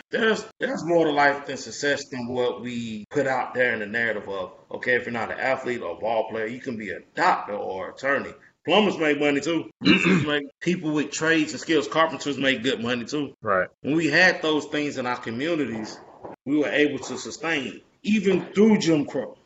[0.10, 3.86] there's there's more to life than success than what we put out there in the
[3.86, 6.92] narrative of okay, if you're not an athlete or a ball player, you can be
[6.92, 8.34] a doctor or attorney.
[8.66, 9.70] Plumbers make money too.
[9.82, 13.36] make, people with trades and skills, carpenters make good money too.
[13.42, 13.68] Right.
[13.82, 15.98] When we had those things in our communities,
[16.46, 19.38] we were able to sustain even through Jim Crow.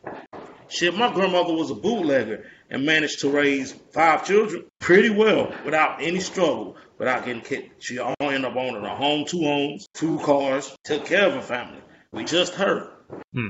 [0.68, 6.00] Shit, my grandmother was a bootlegger and managed to raise five children pretty well without
[6.00, 7.82] any struggle, without getting kicked.
[7.82, 11.42] She all ended up owning a home, two homes, two cars, took care of her
[11.42, 11.80] family.
[12.12, 12.90] We just heard.
[13.32, 13.48] Hmm.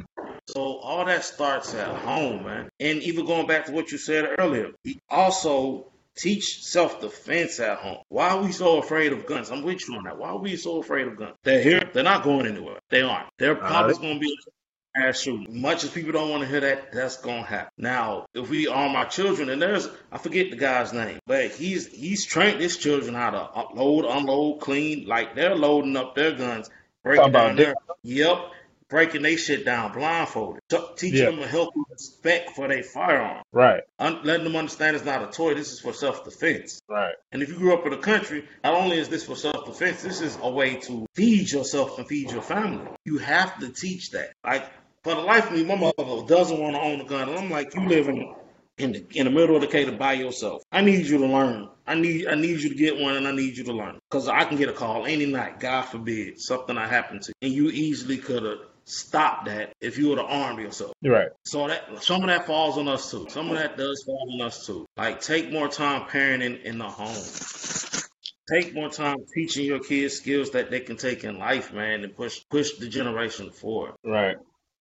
[0.52, 2.70] So all that starts at home, man.
[2.80, 4.70] And even going back to what you said earlier,
[5.08, 5.86] also
[6.16, 7.98] teach self-defense at home.
[8.08, 9.50] Why are we so afraid of guns?
[9.50, 10.18] I'm with you on that.
[10.18, 11.36] Why are we so afraid of guns?
[11.44, 11.88] They're here.
[11.92, 12.78] They're not going anywhere.
[12.90, 13.28] They aren't.
[13.38, 14.36] They're probably uh, going to be
[14.96, 15.60] ass shooting.
[15.60, 17.72] Much as people don't want to hear that, that's gonna happen.
[17.78, 21.86] Now, if we arm our children, and there's I forget the guy's name, but he's
[21.86, 25.06] he's trained his children how to load, unload, clean.
[25.06, 26.70] Like they're loading up their guns,
[27.04, 27.74] breaking down their.
[28.02, 28.50] Yep
[28.90, 30.61] breaking they shit down blindfolded.
[30.96, 31.31] teaching yeah.
[31.31, 33.42] them a healthy respect for their firearm.
[33.53, 33.83] Right.
[33.98, 35.55] Un- letting them understand it's not a toy.
[35.55, 36.83] This is for self defense.
[36.88, 37.14] Right.
[37.32, 40.03] And if you grew up in the country, not only is this for self defense,
[40.03, 42.86] this is a way to feed yourself and feed your family.
[43.05, 44.32] You have to teach that.
[44.45, 44.70] Like
[45.03, 47.51] for the life of me, my mother doesn't want to own a gun, and I'm
[47.51, 48.34] like, you live in
[48.80, 50.62] in the in the middle of the Decatur by yourself.
[50.72, 51.68] I need you to learn.
[51.86, 54.28] I need I need you to get one, and I need you to learn because
[54.28, 55.61] I can get a call any night.
[55.61, 58.59] God forbid something I happen to, and you easily could have
[58.91, 60.93] stop that if you were to arm yourself.
[61.03, 61.28] Right.
[61.45, 63.26] So that some of that falls on us too.
[63.30, 64.86] Some of that does fall on us too.
[64.97, 67.16] Like take more time parenting in the home.
[68.53, 72.14] Take more time teaching your kids skills that they can take in life, man, and
[72.14, 73.93] push push the generation forward.
[74.05, 74.36] Right.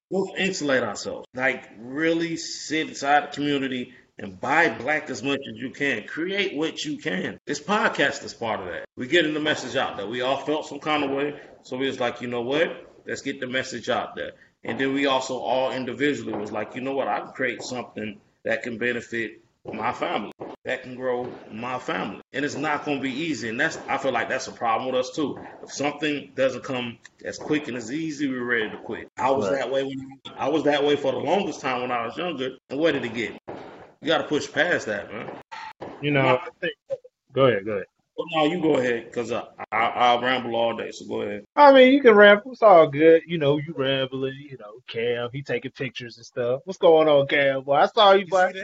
[0.09, 1.27] We'll insulate ourselves.
[1.35, 6.05] Like really sit inside the community and buy black as much as you can.
[6.07, 7.39] Create what you can.
[7.45, 8.85] This podcast is part of that.
[8.97, 11.39] We're getting the message out that we all felt some kind of way.
[11.63, 12.88] So we was like, you know what?
[13.05, 14.33] Let's get the message out there.
[14.63, 17.07] And then we also all individually was like, you know what?
[17.07, 19.41] I can create something that can benefit
[19.71, 20.31] my family,
[20.65, 22.21] that can grow my family.
[22.33, 23.49] And it's not going to be easy.
[23.49, 25.39] And that's, I feel like that's a problem with us too.
[25.63, 29.09] If something doesn't come as quick and as easy, we're ready to quit.
[29.17, 29.59] I was right.
[29.59, 32.57] that way when I was that way for the longest time when I was younger.
[32.69, 33.37] And where did it get?
[34.01, 35.29] You got to push past that, man.
[36.01, 36.73] You know, I think.
[37.33, 37.65] Go ahead.
[37.65, 37.85] Go ahead.
[38.19, 40.91] Well, no, you go ahead because I, I, will ramble all day.
[40.91, 41.45] So go ahead.
[41.55, 42.51] I mean, you can ramble.
[42.51, 43.21] It's all good.
[43.25, 44.35] You know, you rambling.
[44.37, 46.59] You know, Cam, he taking pictures and stuff.
[46.65, 47.63] What's going on, Cam?
[47.63, 48.57] Well, I saw you, but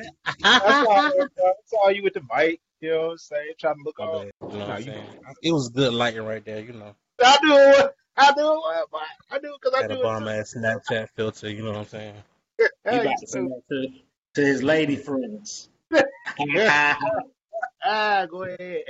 [0.44, 2.60] I, saw, I saw you with the mic.
[2.82, 3.54] You know what I'm saying?
[3.58, 4.26] Trying to look on.
[4.26, 5.06] You know what I'm saying?
[5.42, 6.60] It was good lighting right there.
[6.60, 6.94] You know.
[7.24, 7.92] I do it.
[8.18, 9.02] I do it.
[9.32, 11.50] I do it because I do a bomb ass Snapchat filter.
[11.50, 12.16] You know what I'm saying?
[12.60, 13.88] he about to send that to,
[14.34, 15.70] to his lady friends.
[17.84, 18.84] ah, go ahead.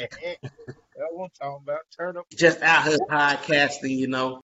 [0.97, 1.79] That's what I'm talking about.
[1.97, 2.25] Turn up.
[2.35, 4.41] Just out here podcasting, you know.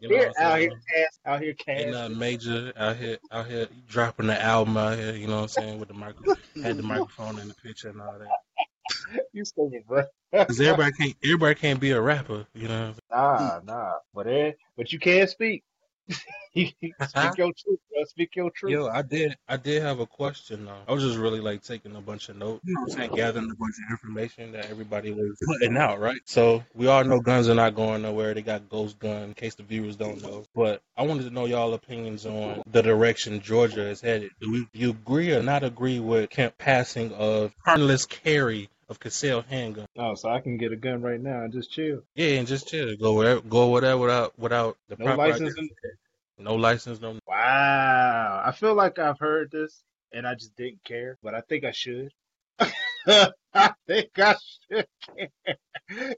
[0.00, 1.94] you know out here, cast, out here casting.
[1.94, 5.14] And, major out here, out here dropping the album out here.
[5.14, 5.80] You know what I'm saying?
[5.80, 9.24] With the microphone, had the microphone in the picture and all that.
[9.32, 10.02] you stupid, bro.
[10.32, 12.94] Because everybody can't, everybody can't be a rapper, you know.
[13.10, 13.94] Nah, nah.
[14.14, 15.64] But eh, but you can speak.
[16.56, 17.06] Uh-huh.
[17.06, 18.04] speak your truth, bro.
[18.04, 18.72] Speak your truth.
[18.72, 19.36] Yo, I did.
[19.48, 20.80] I did have a question though.
[20.88, 23.10] I was just really like taking a bunch of notes, you know what I'm saying,
[23.14, 26.20] gathering a bunch of information that everybody was putting out, right?
[26.24, 28.34] So we all know guns are not going nowhere.
[28.34, 30.44] They got ghost gun, in case the viewers don't know.
[30.54, 34.30] But I wanted to know y'all opinions on the direction Georgia is headed.
[34.40, 38.98] Do, we, do you agree or not agree with Kemp passing of permitless carry of
[38.98, 39.86] concealed handgun.
[39.96, 42.02] Oh, so I can get a gun right now and just chill.
[42.16, 42.94] Yeah, and just chill.
[42.96, 45.54] Go whatever, go whatever without without the no license.
[46.36, 47.18] No license, no.
[47.26, 49.82] Wow, I feel like I've heard this
[50.12, 52.10] and I just didn't care, but I think I should.
[53.06, 54.36] I think I
[54.70, 54.86] should.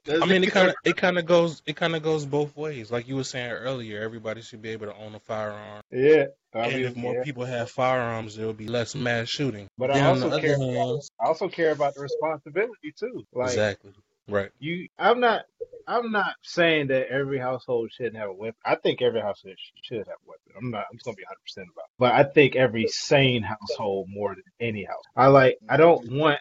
[0.08, 2.90] I mean, it kind of it kind of goes it kind of goes both ways.
[2.90, 5.82] Like you were saying earlier, everybody should be able to own a firearm.
[5.90, 6.26] Yeah.
[6.54, 7.22] I and mean, if more yeah.
[7.22, 9.68] people have firearms, there will be less mass shooting.
[9.78, 10.56] But I also care.
[10.58, 13.24] I also care about the responsibility too.
[13.32, 13.92] Like, exactly.
[14.28, 14.50] Right.
[14.58, 15.42] You, I'm not.
[15.88, 18.54] I'm not saying that every household shouldn't have a weapon.
[18.64, 20.52] I think every household should have a weapon.
[20.56, 20.84] I'm not.
[20.90, 21.84] I'm just gonna be 100 percent about.
[21.84, 21.90] It.
[21.98, 25.02] But I think every sane household more than any house.
[25.16, 25.58] I like.
[25.68, 26.38] I don't want.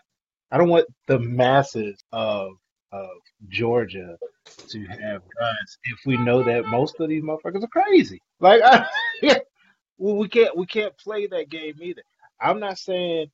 [0.51, 2.53] I don't want the masses of
[2.91, 3.09] of
[3.49, 4.17] Georgia
[4.69, 8.21] to have guns if we know that most of these motherfuckers are crazy.
[8.39, 8.87] Like, I,
[9.99, 12.03] well, we can't we can't play that game either.
[12.41, 13.27] I'm not saying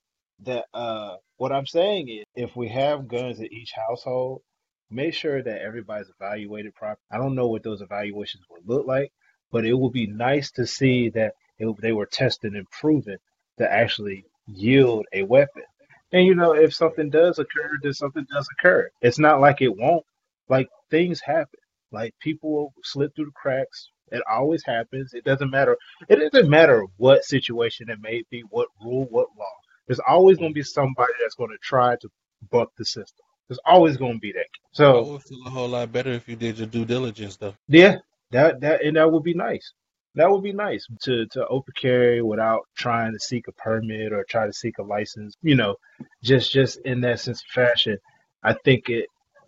[0.44, 4.42] that uh what I'm saying is if we have guns in each household,
[4.90, 6.98] make sure that everybody's evaluated properly.
[7.12, 9.12] I don't know what those evaluations will look like,
[9.52, 13.18] but it would be nice to see that it, they were tested and proven
[13.58, 15.64] to actually yield a weapon.
[16.12, 18.90] And you know, if something does occur, then something does occur.
[19.02, 20.04] It's not like it won't.
[20.48, 21.60] Like things happen.
[21.92, 23.90] Like people will slip through the cracks.
[24.10, 25.12] It always happens.
[25.12, 25.76] It doesn't matter.
[26.08, 29.44] It doesn't matter what situation it may be, what rule, what law.
[29.86, 32.08] There's always going to be somebody that's going to try to
[32.50, 33.24] buck the system.
[33.48, 34.46] There's always going to be that.
[34.72, 37.54] So I would feel a whole lot better if you did your due diligence, though.
[37.68, 37.96] Yeah,
[38.30, 39.72] that that and that would be nice.
[40.18, 44.24] That would be nice to to open carry without trying to seek a permit or
[44.24, 45.36] try to seek a license.
[45.42, 45.76] You know,
[46.24, 47.98] just just in that sense of fashion.
[48.42, 49.06] I think it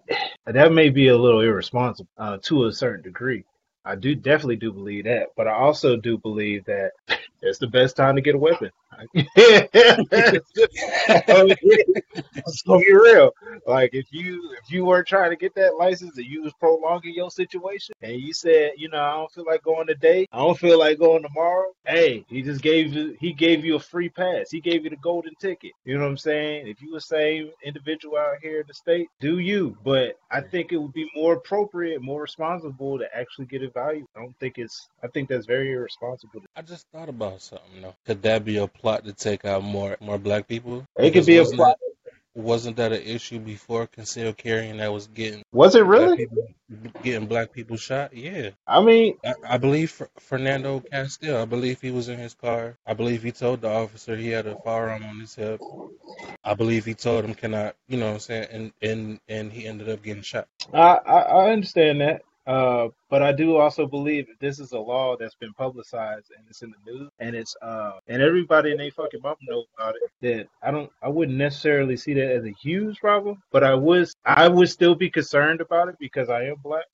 [0.47, 3.45] that may be a little irresponsible uh, to a certain degree.
[3.85, 6.93] I do definitely do believe that, but I also do believe that
[7.43, 8.71] it's the best time to get a weapon.
[12.37, 13.33] Let's be real.
[13.67, 17.15] Like if you if you were trying to get that license and you was prolonging
[17.15, 20.59] your situation and you said, you know, I don't feel like going today, I don't
[20.59, 21.67] feel like going tomorrow.
[21.87, 24.51] Hey, he just gave you he gave you a free pass.
[24.51, 25.73] He gave you the golden ticket.
[25.85, 26.67] You know what I'm saying?
[26.67, 29.77] If you the same individual out here in the state, do you.
[29.85, 34.07] But I think it would be more appropriate, more responsible to actually get a value.
[34.17, 36.43] I don't think it's I think that's very irresponsible.
[36.57, 37.95] I just thought about something though.
[38.07, 40.85] Could that be a plot to take out more more black people?
[40.99, 41.77] It could be a plot.
[42.35, 45.43] wasn't that an issue before concealed carrying that was getting?
[45.53, 46.49] Was it really people,
[47.03, 48.15] getting black people shot?
[48.15, 48.51] Yeah.
[48.67, 51.39] I mean, I, I believe Fernando Castile.
[51.43, 52.77] I believe he was in his car.
[52.87, 55.61] I believe he told the officer he had a firearm on his hip.
[56.45, 58.49] I believe he told him, "Can I?" You know what I'm saying?
[58.51, 60.49] And and and he ended up getting shot.
[60.73, 62.23] I I, I understand that.
[62.47, 66.45] Uh, but I do also believe that this is a law that's been publicized and
[66.49, 69.95] it's in the news and it's uh and everybody in they fucking mom knows about
[69.97, 70.11] it.
[70.23, 74.15] That I don't I wouldn't necessarily see that as a huge problem, but I was,
[74.25, 76.85] I would still be concerned about it because I am black.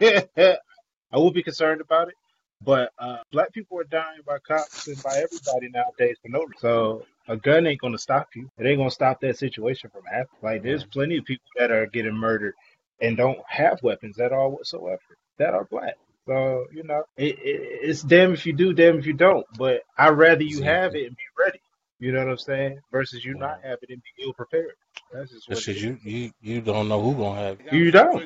[0.00, 2.14] I would be concerned about it.
[2.62, 6.54] But uh, black people are dying by cops and by everybody nowadays for no reason.
[6.58, 8.50] So a gun ain't gonna stop you.
[8.58, 10.40] It ain't gonna stop that situation from happening.
[10.42, 12.54] Like there's plenty of people that are getting murdered
[13.00, 15.00] and don't have weapons at all whatsoever
[15.38, 15.94] that are black.
[16.26, 19.46] So you know, it, it, it's damn if you do, damn if you don't.
[19.58, 21.60] But I'd rather you have it and be ready.
[21.98, 22.80] You know what I'm saying?
[22.90, 24.72] Versus you not have it and be ill prepared.
[25.12, 27.72] That's just what you you you don't know who gonna have it.
[27.72, 28.24] You don't.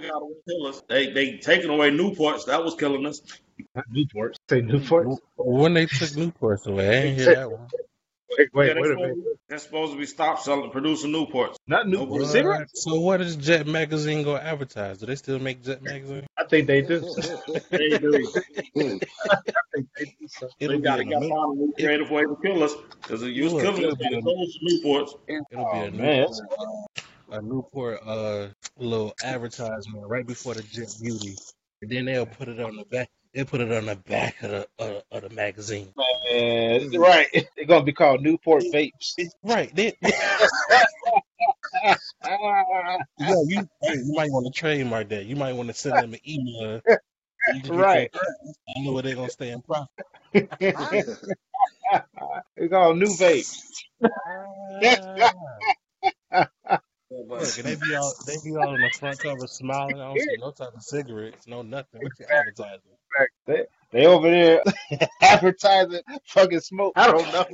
[0.88, 2.46] They they taking away Newports.
[2.46, 3.20] That was killing us.
[3.92, 4.34] Newports.
[4.48, 5.18] Say Newports.
[5.36, 7.68] When they took Newports away, I ain't hear that one.
[8.38, 9.16] Wait, wait, yeah, wait a minute.
[9.48, 11.56] They're supposed to be stop selling, producing Newports.
[11.66, 12.82] Not Newport cigarettes.
[12.84, 14.98] So what is Jet Magazine going to advertise?
[14.98, 16.26] Do they still make Jet Magazine?
[16.36, 17.00] I think they do.
[17.70, 18.28] they do.
[20.60, 23.84] It'll got to find a new creative way to kill us because it used killing
[23.84, 25.18] us by those Newports.
[25.28, 26.38] It'll be a Newport,
[27.30, 31.36] a Newport uh, little advertisement right before the Jet Beauty,
[31.82, 33.10] and then they'll put it on the back.
[33.34, 35.92] They put it on the back of the uh, of the magazine.
[36.30, 37.26] Man, right.
[37.56, 39.14] They're gonna be called Newport vapes.
[39.42, 39.74] Right.
[39.74, 41.96] They, yeah,
[43.18, 45.26] you, you might want to trademark that.
[45.26, 46.80] You might want to send them an email.
[47.70, 48.10] right.
[48.14, 50.06] I know where they're gonna stay in profit.
[50.32, 50.48] it's
[52.70, 53.60] called new vape.
[57.10, 60.00] Look, they be all they be all on the front cover smiling.
[60.00, 62.02] I don't see no type of cigarettes, no nothing.
[62.02, 62.93] What's your advertising?
[63.46, 64.62] They, they over there
[65.22, 66.94] advertising fucking smoke.
[66.96, 67.46] I don't know.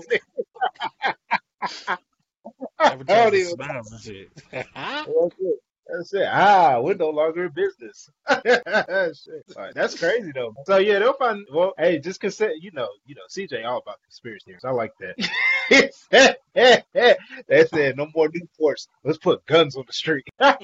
[2.81, 4.33] I don't smiles and shit.
[5.93, 6.29] That's it.
[6.31, 8.11] Ah, we're no longer in business.
[8.29, 10.55] right, that's crazy though.
[10.67, 11.47] So yeah, they'll find.
[11.53, 12.55] Well, hey, just consider.
[12.55, 14.65] You know, you know, CJ all about conspiracy theories.
[14.65, 16.37] I like that.
[17.49, 18.89] they said no more Newports.
[19.05, 20.25] Let's put guns on the street.
[20.41, 20.57] no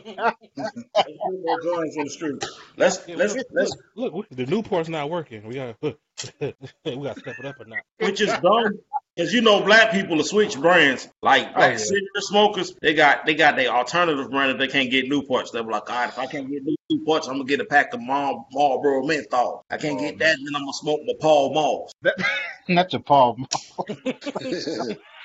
[0.57, 2.45] more guns on the street.
[2.77, 3.77] Let's Yeah, let's look, let's.
[3.95, 5.47] look, look, the Newport's not working.
[5.47, 5.95] We got we
[6.41, 7.81] got to step it up or not.
[7.99, 8.79] Which is dumb.
[9.17, 11.09] Because you know, black people will switch brands.
[11.23, 11.77] Like oh, black yeah.
[11.79, 15.53] cigarette smokers, they got they got their alternative brand if they can't get Newports.
[15.53, 16.63] They're like, all right, if I can't get
[16.93, 19.65] Newports, I'm gonna get a pack of Mar- Marlboro menthol.
[19.71, 21.93] I can't get oh, that, then I'm gonna smoke my Pall Malls.
[22.03, 22.17] That,
[22.69, 23.39] not your Paul.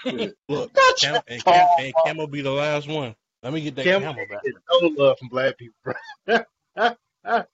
[0.04, 1.76] Look, Not Cam, your and, Cam, Paul.
[1.80, 3.14] and Cam will be the last one.
[3.44, 4.42] Let me get that Camel camel back.
[4.46, 5.76] is no love from black people.
[5.84, 6.40] bro.
[6.76, 7.46] the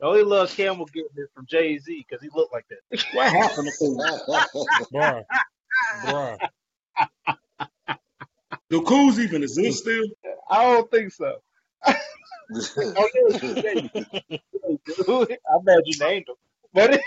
[0.00, 3.04] only love Camel getting is from Jay Z because he looked like that.
[3.12, 5.24] What happened to Kool?
[6.04, 6.38] Bruh,
[8.70, 10.04] The Do Kools even exist still?
[10.50, 11.36] I don't think so.
[11.86, 11.94] oh
[13.14, 13.90] yeah, Jay Z.
[15.08, 16.34] I'm mad you named him,
[16.72, 17.00] but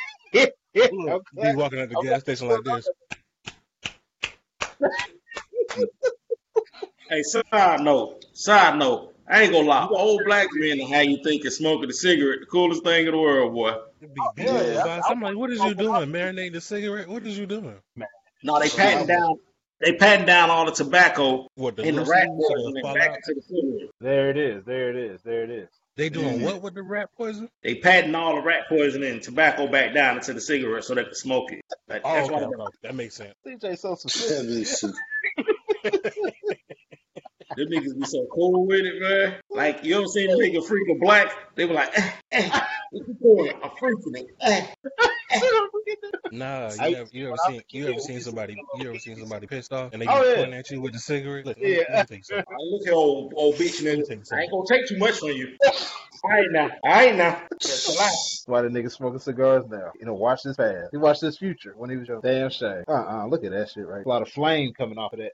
[0.92, 2.90] Look, I'm be walking at the I'm gas station like this.
[7.08, 9.16] Hey, side note, side note.
[9.30, 12.40] I ain't gonna lie, old black men and how you think is smoking a cigarette
[12.42, 13.76] the coolest thing in the world, boy.
[14.02, 15.10] It'd be beautiful, boss.
[15.10, 16.12] I'm like, what is you doing?
[16.12, 17.08] Marinating the cigarette?
[17.08, 17.76] What is you doing?
[18.46, 19.40] No, they patting down,
[19.82, 23.34] they patting down all the tobacco What the in the rat poison and back into
[23.34, 23.90] the cigarette.
[24.00, 24.64] There it is.
[24.66, 25.22] There it is.
[25.24, 25.70] There it is.
[25.98, 26.44] They doing Mhm.
[26.44, 27.50] what with the rat poison?
[27.64, 31.06] They patting all the rat poison and tobacco back down into the cigarette so they
[31.06, 31.62] can smoke it.
[31.88, 32.78] That- Oh, that's okay, why they- okay.
[32.84, 33.34] that makes sense.
[33.48, 34.68] CJ so specific.
[37.56, 39.40] them niggas be so cool with it, man.
[39.50, 41.56] Like you ever seen a nigga freak a black?
[41.56, 42.60] They were like, eh, eh,
[42.92, 43.54] what you doing?
[43.64, 44.28] I'm freaking it.
[44.42, 44.68] Eh.
[46.32, 49.48] Nah, I- you ever, you ever seen you ever seen somebody you ever seen somebody
[49.48, 50.36] pissed off and they Oh, be yeah.
[50.36, 51.46] pointing at you with the cigarette?
[51.46, 51.84] Look, let me- Yeah.
[51.98, 52.40] let me tell.
[52.40, 54.34] I look at old old bitch Let me nigga.
[54.34, 55.56] I ain't gonna take too much from you.
[56.28, 56.70] I ain't now.
[56.84, 57.42] I ain't now.
[57.62, 58.48] Just.
[58.48, 59.92] Why the nigga smoking cigars now?
[60.00, 60.90] You know, watch this past.
[60.92, 62.22] He watched this future when he was young.
[62.22, 62.84] Damn shame.
[62.88, 64.06] Uh uh look at that shit, right?
[64.06, 65.32] A lot of flame coming off of that.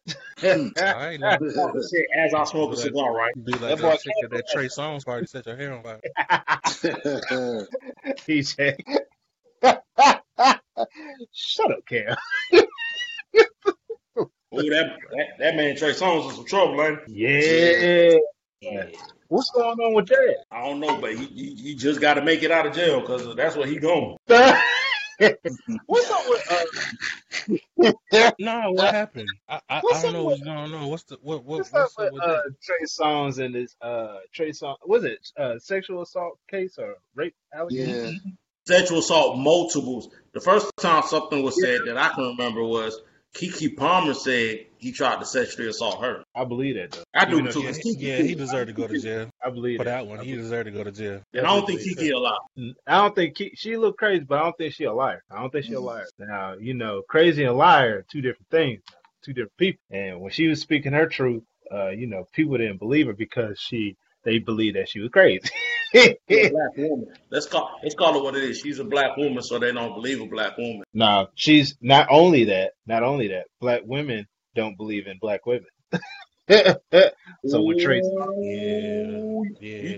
[1.21, 1.37] now.
[1.37, 3.33] Talking shit as I smoke a cigar, right?
[3.43, 5.83] Be like That that, boy chick at that Trey Songz party set your hair on
[5.83, 5.99] fire.
[6.81, 7.67] that.
[8.19, 8.77] TJ.
[11.31, 12.15] Shut up, Cam.
[14.53, 16.99] Oh, that, that that man Trey Songz is in some trouble, man.
[17.07, 18.17] Yeah.
[18.59, 18.87] Yeah.
[19.29, 20.43] What's going on with that?
[20.51, 22.99] I don't know, but he, he, he just got to make it out of jail
[22.99, 24.17] because that's where he going.
[24.27, 26.51] What's up with
[27.87, 27.93] uh?
[28.39, 29.29] Nah, what happened?
[29.47, 30.87] I I, What's I don't know with- what's going on.
[30.89, 32.41] What's the what what What's up what's up with with uh.
[32.61, 34.75] Trey Songz and his uh Trey Song?
[34.85, 38.19] Was it uh sexual assault case or rape allegation?
[38.25, 38.31] Yeah.
[38.67, 40.09] Sexual assault, multiples.
[40.33, 43.01] The first time something was said that I can remember was
[43.33, 46.23] Keke Palmer said he tried to sexually assault her.
[46.35, 47.03] I believe that though.
[47.13, 47.61] I do too.
[47.61, 50.05] He, Keke- yeah, he deserved to go to jail I believe for that.
[50.05, 50.19] that one.
[50.19, 51.21] He deserved to go to jail.
[51.33, 52.39] And I don't think Keke allowed.
[52.87, 55.23] I don't think Ki- she looked crazy, but I don't think she a liar.
[55.29, 56.05] I don't think she a liar.
[56.19, 58.81] Now, you know, crazy and liar two different things,
[59.23, 59.81] two different people.
[59.91, 63.59] And when she was speaking her truth, uh, you know, people didn't believe her because
[63.59, 65.49] she they believed that she was crazy.
[65.93, 67.07] Black woman.
[67.29, 68.59] Let's call let's call it what it is.
[68.59, 70.83] She's a black woman, so they don't believe a black woman.
[70.93, 75.67] no, she's not only that, not only that, black women don't believe in black women.
[77.45, 78.01] so with Trey,
[78.39, 79.97] yeah, yeah.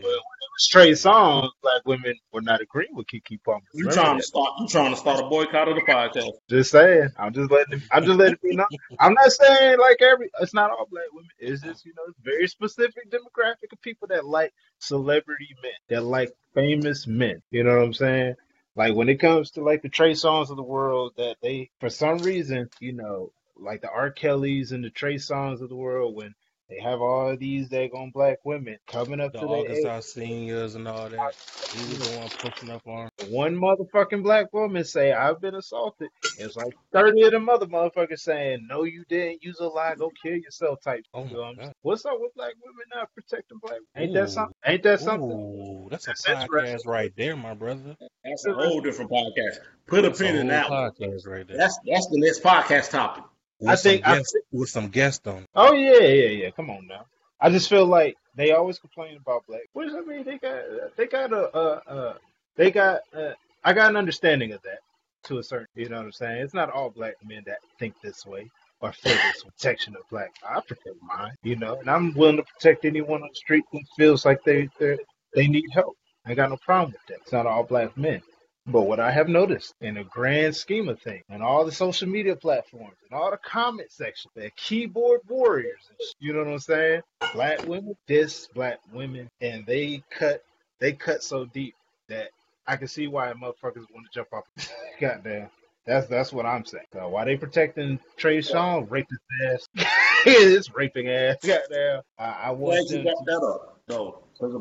[0.70, 3.62] Trey Songz, black women were not agreeing with Keke Palmer.
[3.74, 4.52] You trying to start?
[4.60, 6.32] You trying to start a boycott of the podcast?
[6.50, 7.10] Just saying.
[7.18, 7.82] I'm just letting.
[7.92, 8.68] I'm just letting you know.
[9.00, 10.30] I'm not saying like every.
[10.42, 11.30] It's not all black women.
[11.40, 16.32] It's just you know very specific demographic of people that like celebrity men, that like
[16.54, 17.42] famous men.
[17.52, 18.36] You know what I'm saying?
[18.76, 21.90] Like when it comes to like the Trey Songz of the world, that they for
[21.90, 23.32] some reason, you know,
[23.64, 24.12] like the R.
[24.12, 26.34] Kellys and the Trey Songz of the world, when
[26.70, 29.86] they have all these daggone black women coming up The to their August age.
[29.86, 31.36] Alsinias and all that.
[31.74, 33.10] He was the one pushing up on.
[33.30, 36.10] One motherfucking black woman say, I've been assaulted.
[36.38, 39.44] It's like 30 of them other motherfuckers saying, No, you didn't.
[39.44, 39.96] Use a lie.
[39.96, 41.04] Go kill yourself type.
[41.14, 41.62] Oh You know what my I'm god.
[41.64, 41.74] saying?
[41.82, 44.10] What's up with black women not protecting black women?
[44.10, 44.56] Ain't that something?
[44.66, 45.32] Ain't that something?
[45.32, 46.78] Ooh, that's a That's interesting.
[46.78, 47.98] podcast right there, my brother.
[48.24, 49.58] That's a whole different podcast.
[49.86, 50.92] Put a That's a pin in whole that one.
[50.92, 51.58] podcast right there.
[51.58, 53.24] That's that's the next podcast topic.
[53.68, 55.46] I think- I guests, with some guests on.
[55.56, 56.50] Oh, yeah, yeah, yeah.
[56.52, 57.06] Come on now.
[57.40, 59.64] I just feel like they always complain about black.
[59.74, 60.62] Which, I mean, they got,
[60.98, 62.14] they got a, uh, uh,
[62.56, 63.34] they got, uh,
[63.64, 64.80] I got an understanding of that
[65.26, 66.42] to a certain, you know what I'm saying?
[66.42, 68.50] It's not all black men that think this way
[68.82, 70.32] or feel this protection of black.
[70.48, 73.80] I protect mine, you know, and I'm willing to protect anyone on the street who
[73.98, 74.98] feels like they they
[75.34, 75.96] they need help.
[76.26, 77.22] I got no problem with that.
[77.24, 78.22] It's not all black men.
[78.66, 78.88] But mm-hmm.
[78.88, 82.36] what I have noticed in the grand scheme of things, and all the social media
[82.36, 86.60] platforms, and all the comment section, the keyboard warriors, and sh- you know what I'm
[86.60, 87.02] saying?
[87.34, 90.44] Black women, this black women, and they cut,
[90.80, 91.76] they cut so deep
[92.08, 92.30] that
[92.66, 94.46] I can see why motherfuckers want to jump off.
[95.00, 95.50] Goddamn.
[95.86, 96.86] That's that's what I'm saying.
[96.94, 99.68] So why they protecting Trey Sean, rapist ass,
[100.26, 101.36] it's raping ass.
[101.44, 102.02] Goddamn.
[102.18, 104.56] I, I Glad want you them got that up, though, because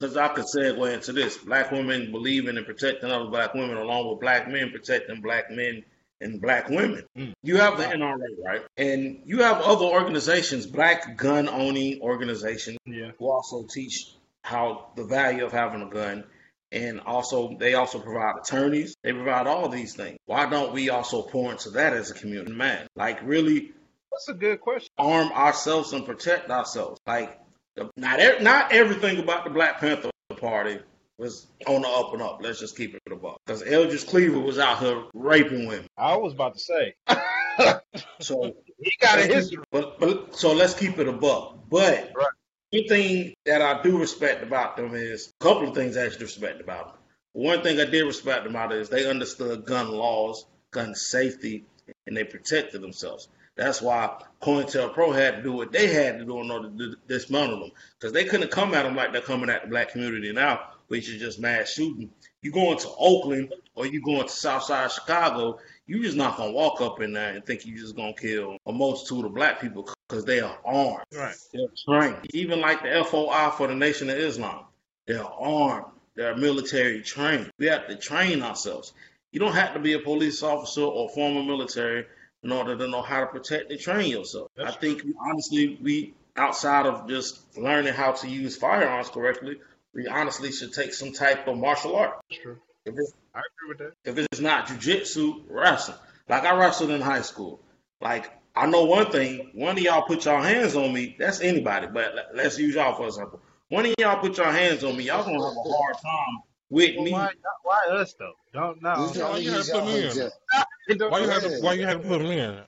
[0.00, 1.36] I could segue into this.
[1.38, 5.84] Black women believing in protecting other black women, along with black men protecting black men
[6.20, 7.04] and black women.
[7.16, 7.32] Mm.
[7.42, 8.62] You have the NRA, right?
[8.76, 13.10] And you have other organizations, black gun owning organizations, Yeah.
[13.18, 16.24] who also teach how the value of having a gun.
[16.70, 18.94] And also, they also provide attorneys.
[19.02, 20.18] They provide all these things.
[20.26, 22.86] Why don't we also pour into that as a community, man?
[22.94, 23.72] Like, really
[24.12, 24.90] That's a good question.
[24.98, 27.00] arm ourselves and protect ourselves.
[27.06, 27.38] Like
[27.78, 30.78] the, not e- not everything about the Black Panther Party
[31.18, 32.40] was on the up and up.
[32.42, 33.38] Let's just keep it above.
[33.46, 35.86] Because Eldridge Cleaver was out here raping women.
[35.96, 36.94] I was about to say.
[38.20, 39.62] So he got a history.
[39.70, 41.58] but but so let's keep it above.
[41.70, 42.26] But Right.
[42.70, 46.24] one thing that I do respect about them is a couple of things I actually
[46.24, 46.96] respect about them.
[47.32, 51.64] One thing I did respect about it is they understood gun laws, gun safety,
[52.06, 53.28] and they protected themselves.
[53.58, 57.58] That's why COINTELPRO had to do what they had to do in order to dismantle
[57.58, 57.70] them.
[57.98, 61.08] Because they couldn't come at them like they're coming at the black community now, which
[61.08, 62.08] is just mass shooting.
[62.40, 66.54] You going to Oakland or you going to Southside Chicago, you just not going to
[66.54, 69.60] walk up in there and think you just going to kill a multitude of black
[69.60, 71.02] people because they are armed.
[71.12, 71.34] Right.
[71.52, 72.28] They're trained.
[72.32, 74.66] Even like the FOI for the Nation of Islam,
[75.08, 75.86] they're armed.
[76.14, 77.50] They're military trained.
[77.58, 78.92] We have to train ourselves.
[79.32, 82.06] You don't have to be a police officer or former military
[82.42, 84.50] in order to know how to protect and train yourself.
[84.56, 89.56] That's I think honestly, we outside of just learning how to use firearms correctly,
[89.94, 92.20] we honestly should take some type of martial art.
[92.30, 92.58] That's true.
[92.84, 93.92] If it's I agree with that.
[94.10, 95.98] if it's not jujitsu, wrestling.
[96.28, 97.60] Like I wrestled in high school.
[98.00, 99.50] Like I know one thing.
[99.54, 101.16] One of y'all put your hands on me.
[101.18, 103.40] That's anybody, but let- let's use y'all for example.
[103.68, 105.04] One of y'all put your hands on me.
[105.04, 107.12] Y'all gonna have a hard time with Well, me.
[107.12, 107.30] why,
[107.62, 108.32] why us though?
[108.52, 109.08] Don't know.
[109.08, 111.10] He's why trying you gotta put me in?
[111.10, 111.58] Why you had to?
[111.60, 112.60] Why you had to put him in?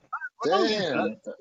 [0.45, 1.17] Damn.
[1.25, 1.35] so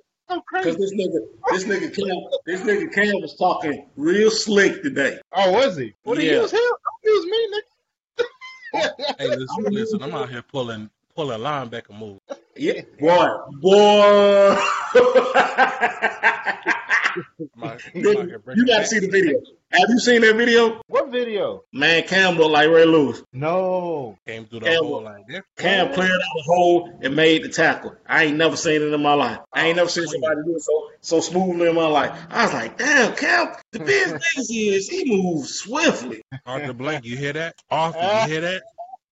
[0.52, 1.20] Cause this nigga,
[1.52, 5.20] this nigga Cam, this nigga Cam was talking real slick today.
[5.34, 5.94] Oh, was he?
[6.04, 6.42] What did he Yeah.
[6.42, 6.60] use him?
[6.60, 9.16] Don't use me, nigga.
[9.18, 10.04] Hey, listen, listen.
[10.04, 12.20] I'm out here pulling pulling linebacker moves.
[12.56, 13.28] Yeah, boy,
[13.62, 14.58] boy.
[17.16, 19.40] I'm out, I'm out here breaking you gotta see the video.
[19.72, 20.82] Have you seen that video?
[20.88, 21.64] What video?
[21.72, 23.22] Man, Cam looked like Ray Lewis.
[23.34, 24.18] No.
[24.26, 25.42] Came through the Cam- hole like this.
[25.58, 27.96] Cam cleared out the hole and made the tackle.
[28.08, 29.40] I ain't never seen it in my life.
[29.54, 32.18] I ain't oh, never seen somebody do it so so smoothly in my life.
[32.30, 33.54] I was like, damn, Cam.
[33.72, 36.24] The best thing is he moves swiftly.
[36.46, 37.56] Arthur Blank, you hear that?
[37.70, 38.64] Arthur, you hear that?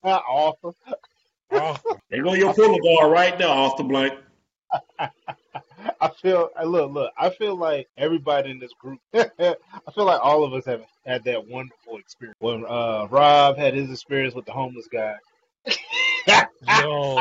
[0.03, 0.75] Not awful.
[1.51, 1.99] Arthur.
[2.09, 4.13] There go your puller guard right there off the blank.
[6.01, 6.49] I feel.
[6.57, 7.11] I Look, look.
[7.17, 8.99] I feel like everybody in this group.
[9.13, 9.29] I
[9.93, 12.37] feel like all of us have had that wonderful experience.
[12.39, 15.15] When uh, Rob had his experience with the homeless guy.
[16.79, 17.15] Yo,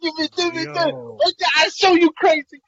[0.00, 1.18] You be do me yo,
[1.56, 2.60] I show you crazy.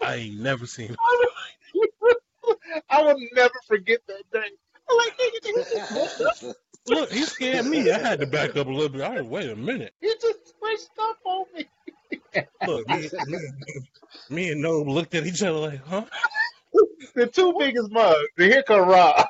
[0.00, 0.96] I ain't never seen.
[2.90, 4.50] I will never forget that day.
[4.90, 6.54] I'm like, nigga, nigga,
[6.86, 7.90] Look, he scared me.
[7.90, 9.02] I had to back up a little bit.
[9.02, 9.94] I wait a minute.
[10.00, 11.68] he just switched up on me.
[12.66, 13.38] Look, me, me,
[14.30, 16.04] me and Nob looked at each other like, huh?
[17.14, 18.16] the two biggest mugs.
[18.38, 19.26] And here come Rob.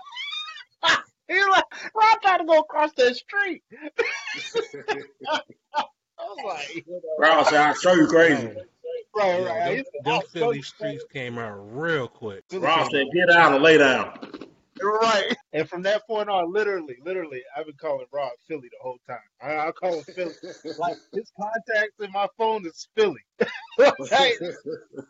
[1.29, 1.65] He's like,
[1.95, 3.63] Rob trying to go across that street.
[5.29, 5.41] I
[6.19, 6.85] was like,
[7.19, 8.49] Rob said, I'll show you crazy.
[9.15, 9.65] right, Yeah, right.
[9.65, 12.45] them, He said, them Philly streets came out real quick.
[12.51, 14.13] you." Rob said, get out and lay down.
[14.83, 15.37] Right.
[15.53, 19.19] And from that point on, literally, literally, I've been calling Rob Philly the whole time.
[19.41, 20.33] I, I call him Philly.
[20.79, 23.21] Like his contacts in my phone is Philly.
[23.79, 24.35] like,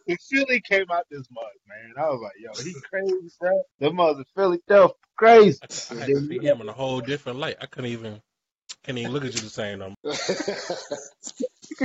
[0.05, 3.62] when Philly came out this month, man, I was like, yo, he crazy, bro.
[3.79, 5.59] The mother Philly, tough, crazy.
[5.62, 7.57] I, I had to see him in a whole different light.
[7.61, 8.20] I couldn't even,
[8.85, 9.97] can't even look at you the same no more.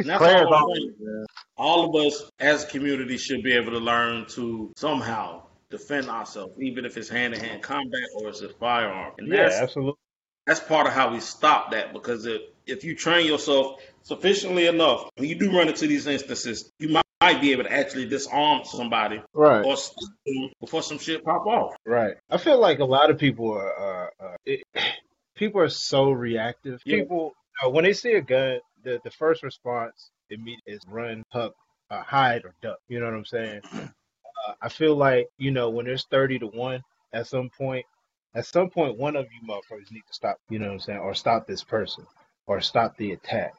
[0.03, 1.25] That's all, I'm always- saying.
[1.57, 6.53] all of us as a community should be able to learn to somehow defend ourselves,
[6.61, 9.13] even if it's hand to hand combat or it's a firearm.
[9.17, 9.99] And Yeah, that's absolutely.
[10.45, 15.09] that's part of how we stop that because if, if you train yourself sufficiently enough,
[15.15, 18.61] when you do run into these instances, you might, might be able to actually disarm
[18.63, 19.65] somebody Right.
[19.65, 19.75] or
[20.61, 21.75] before some shit pop off.
[21.85, 22.15] Right.
[22.29, 24.63] I feel like a lot of people are, uh, uh, it,
[25.35, 26.79] people are so reactive.
[26.85, 26.99] Yeah.
[27.01, 27.33] People,
[27.65, 31.53] uh, when they see a gun, the, the first response immediately is run, huck,
[31.89, 32.77] uh, hide, or duck.
[32.87, 33.61] You know what I'm saying?
[34.47, 36.81] Uh, I feel like, you know, when there's 30 to 1,
[37.13, 37.85] at some point,
[38.35, 40.99] at some point, one of you motherfuckers need to stop, you know what I'm saying?
[40.99, 42.05] Or stop this person,
[42.45, 43.53] or stop the attack.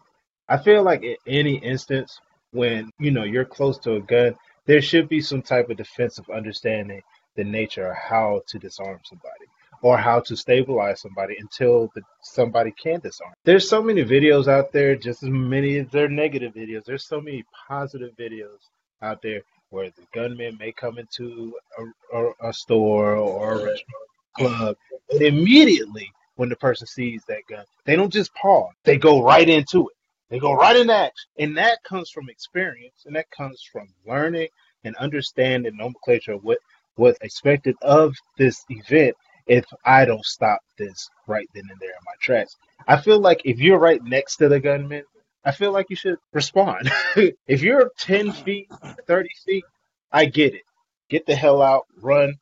[0.48, 2.20] I feel like in any instance,
[2.52, 4.34] when, you know, you're close to a gun,
[4.66, 7.02] there should be some type of defensive understanding
[7.36, 9.46] the nature of how to disarm somebody
[9.82, 13.32] or how to stabilize somebody until the, somebody can disarm.
[13.44, 16.84] There's so many videos out there, just as many as there are negative videos.
[16.84, 18.58] There's so many positive videos
[19.02, 24.08] out there where the gunman may come into a, a, a store or a restaurant
[24.36, 24.76] club,
[25.10, 29.48] and immediately when the person sees that gun, they don't just pause; they go right
[29.48, 29.94] into it.
[30.30, 34.48] They go right into action, and that comes from experience, and that comes from learning
[34.84, 36.58] and understanding nomenclature of what
[36.96, 39.16] what's expected of this event
[39.46, 42.56] if I don't stop this right then and there in my tracks.
[42.86, 45.04] I feel like if you're right next to the gunman,
[45.48, 46.90] I feel like you should respond.
[47.46, 48.68] if you're 10 feet,
[49.06, 49.64] 30 feet,
[50.12, 50.62] I get it.
[51.08, 52.34] Get the hell out, run,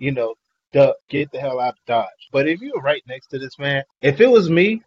[0.00, 0.34] you know,
[0.72, 2.08] duck, get the hell out, dodge.
[2.32, 4.82] But if you're right next to this man, if it was me,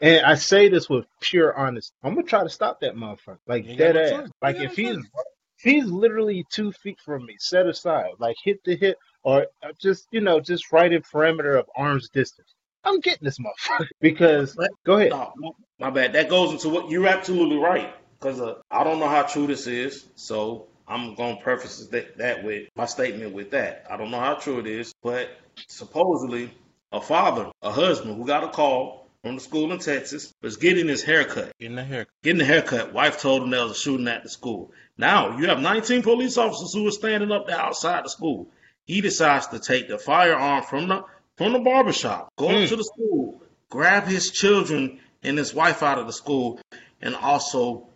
[0.00, 3.38] and I say this with pure honesty, I'm gonna try to stop that motherfucker.
[3.48, 4.30] Like You dead ass.
[4.40, 8.76] Like if he's if he's literally two feet from me, set aside, like hip to
[8.76, 12.54] hip, or uh, just you know, just right in perimeter of arm's distance.
[12.86, 15.10] I'm getting this motherfucker because But- go ahead.
[15.10, 16.14] No, my- my bad.
[16.14, 17.94] That goes into what you're absolutely right.
[18.18, 22.44] Because uh, I don't know how true this is, so I'm gonna preface that, that
[22.44, 23.84] with my statement with that.
[23.90, 25.28] I don't know how true it is, but
[25.68, 26.50] supposedly
[26.92, 30.88] a father, a husband who got a call from the school in Texas was getting
[30.88, 31.52] his hair cut.
[31.58, 32.14] Getting a haircut.
[32.22, 32.92] Getting the haircut.
[32.94, 34.70] Wife told him there was a shooting at the school.
[34.96, 38.48] Now you have 19 police officers who are standing up there outside the school.
[38.86, 41.04] He decides to take the firearm from the
[41.36, 42.68] from the barbershop, go Mm.
[42.68, 46.60] to the school, grab his children and his wife out of the school,
[47.00, 47.88] and also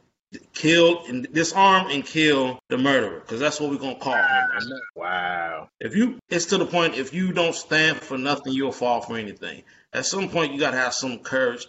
[0.54, 4.48] kill and disarm and kill the murderer because that's what we're gonna call him.
[4.94, 5.68] Wow.
[5.80, 6.94] If you, it's to the point.
[6.96, 9.64] If you don't stand for nothing, you'll fall for anything.
[9.92, 11.66] At some point, you gotta have some courage,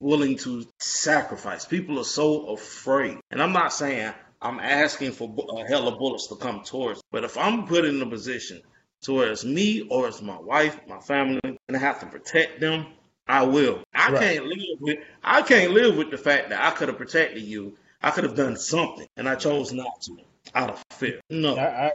[0.00, 1.64] willing to sacrifice.
[1.66, 6.28] People are so afraid, and I'm not saying I'm asking for a hell of bullets
[6.28, 7.02] to come towards.
[7.10, 8.62] But if I'm put in a position
[9.02, 12.60] to where it's me or it's my wife, my family, and I have to protect
[12.60, 12.86] them,
[13.26, 13.82] I will.
[13.94, 14.20] I Right.
[14.20, 14.98] can't live with.
[15.22, 17.76] I can't live with the fact that I could have protected you.
[18.02, 20.16] I could have done something, and I chose not to
[20.54, 21.20] out of fear.
[21.30, 21.56] No.
[21.56, 21.92] I, I,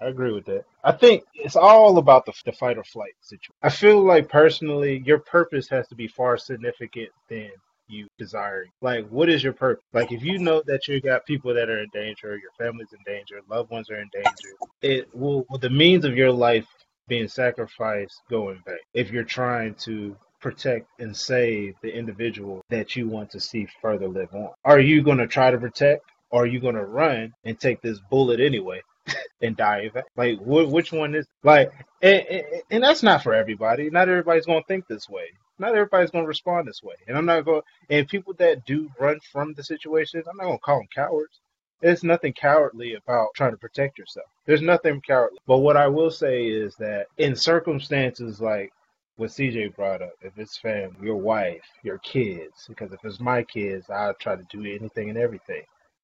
[0.00, 0.64] I agree with that.
[0.84, 3.54] I think it's all about the, the fight or flight situation.
[3.62, 7.50] I feel like personally, your purpose has to be far significant than
[7.88, 8.70] you desiring.
[8.82, 9.84] Like, what is your purpose?
[9.92, 13.00] Like, if you know that you got people that are in danger, your family's in
[13.06, 14.50] danger, loved ones are in danger,
[14.82, 16.66] it will, will the means of your life
[17.08, 22.96] being sacrificed go in vain if you're trying to protect and save the individual that
[22.96, 24.50] you want to see further live on.
[24.64, 26.02] Are you going to try to protect?
[26.30, 28.80] Or are you going to run and take this bullet anyway?
[29.42, 29.90] and die.
[30.16, 31.70] Like, wh- which one is like,
[32.02, 33.90] and, and, and that's not for everybody.
[33.90, 35.24] Not everybody's going to think this way.
[35.62, 36.96] Not everybody's going to respond this way.
[37.06, 37.62] And I'm not going.
[37.88, 41.40] And people that do run from the situation, I'm not going to call them cowards.
[41.80, 44.26] There's nothing cowardly about trying to protect yourself.
[44.44, 45.38] There's nothing cowardly.
[45.46, 48.72] But what I will say is that in circumstances like
[49.16, 53.44] what CJ brought up, if it's family, your wife, your kids, because if it's my
[53.44, 55.62] kids, I'll try to do anything and everything.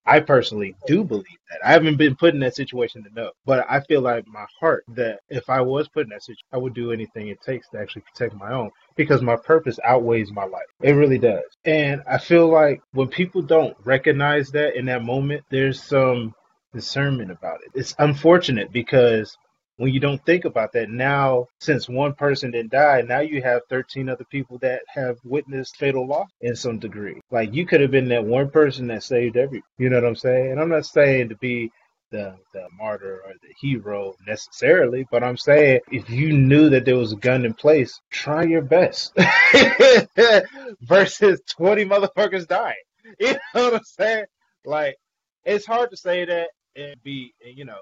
[0.08, 1.60] I personally do believe that.
[1.62, 4.84] I haven't been put in that situation to know, but I feel like my heart
[4.94, 7.78] that if I was put in that situation, I would do anything it takes to
[7.78, 10.62] actually protect my own because my purpose outweighs my life.
[10.82, 11.44] It really does.
[11.66, 16.34] And I feel like when people don't recognize that in that moment, there's some
[16.72, 17.78] discernment about it.
[17.78, 19.36] It's unfortunate because
[19.78, 23.62] when you don't think about that now since one person didn't die now you have
[23.70, 27.90] 13 other people that have witnessed fatal loss in some degree like you could have
[27.90, 30.86] been that one person that saved every you know what i'm saying and i'm not
[30.86, 31.70] saying to be
[32.10, 36.96] the, the martyr or the hero necessarily, but I'm saying if you knew that there
[36.96, 39.14] was a gun in place, try your best
[40.80, 42.74] versus 20 motherfuckers dying.
[43.18, 44.26] You know what I'm saying?
[44.66, 44.96] Like,
[45.44, 47.78] it's hard to say that and be, you know,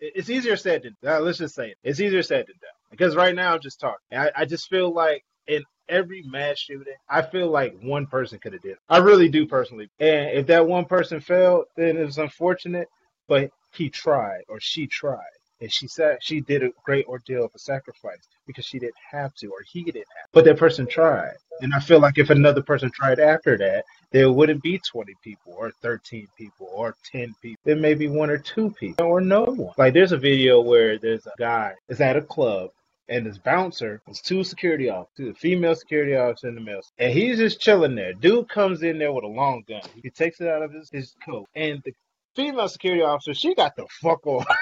[0.00, 1.24] it's easier said than done.
[1.24, 1.78] Let's just say it.
[1.82, 2.70] It's easier said than done.
[2.90, 4.18] Because right now I'm just talking.
[4.18, 8.52] I, I just feel like in every mass shooting, I feel like one person could
[8.52, 8.78] have did it.
[8.88, 9.88] I really do personally.
[10.00, 12.88] And if that one person failed, then it was unfortunate,
[13.28, 15.20] but he tried or she tried.
[15.60, 19.34] And she said she did a great ordeal of a sacrifice because she didn't have
[19.36, 20.26] to or he didn't have.
[20.26, 20.30] To.
[20.32, 21.36] But that person tried.
[21.62, 25.54] And I feel like if another person tried after that, there wouldn't be 20 people
[25.56, 27.60] or 13 people or 10 people.
[27.64, 29.74] There may be one or two people or no one.
[29.78, 32.70] Like there's a video where there's a guy is at a club
[33.08, 36.80] and this bouncer is two security officers, a female security officer and the male.
[36.98, 38.12] And he's just chilling there.
[38.12, 39.82] Dude comes in there with a long gun.
[40.02, 41.48] He takes it out of his, his coat.
[41.54, 41.94] And the
[42.34, 44.46] female security officer, she got the fuck off.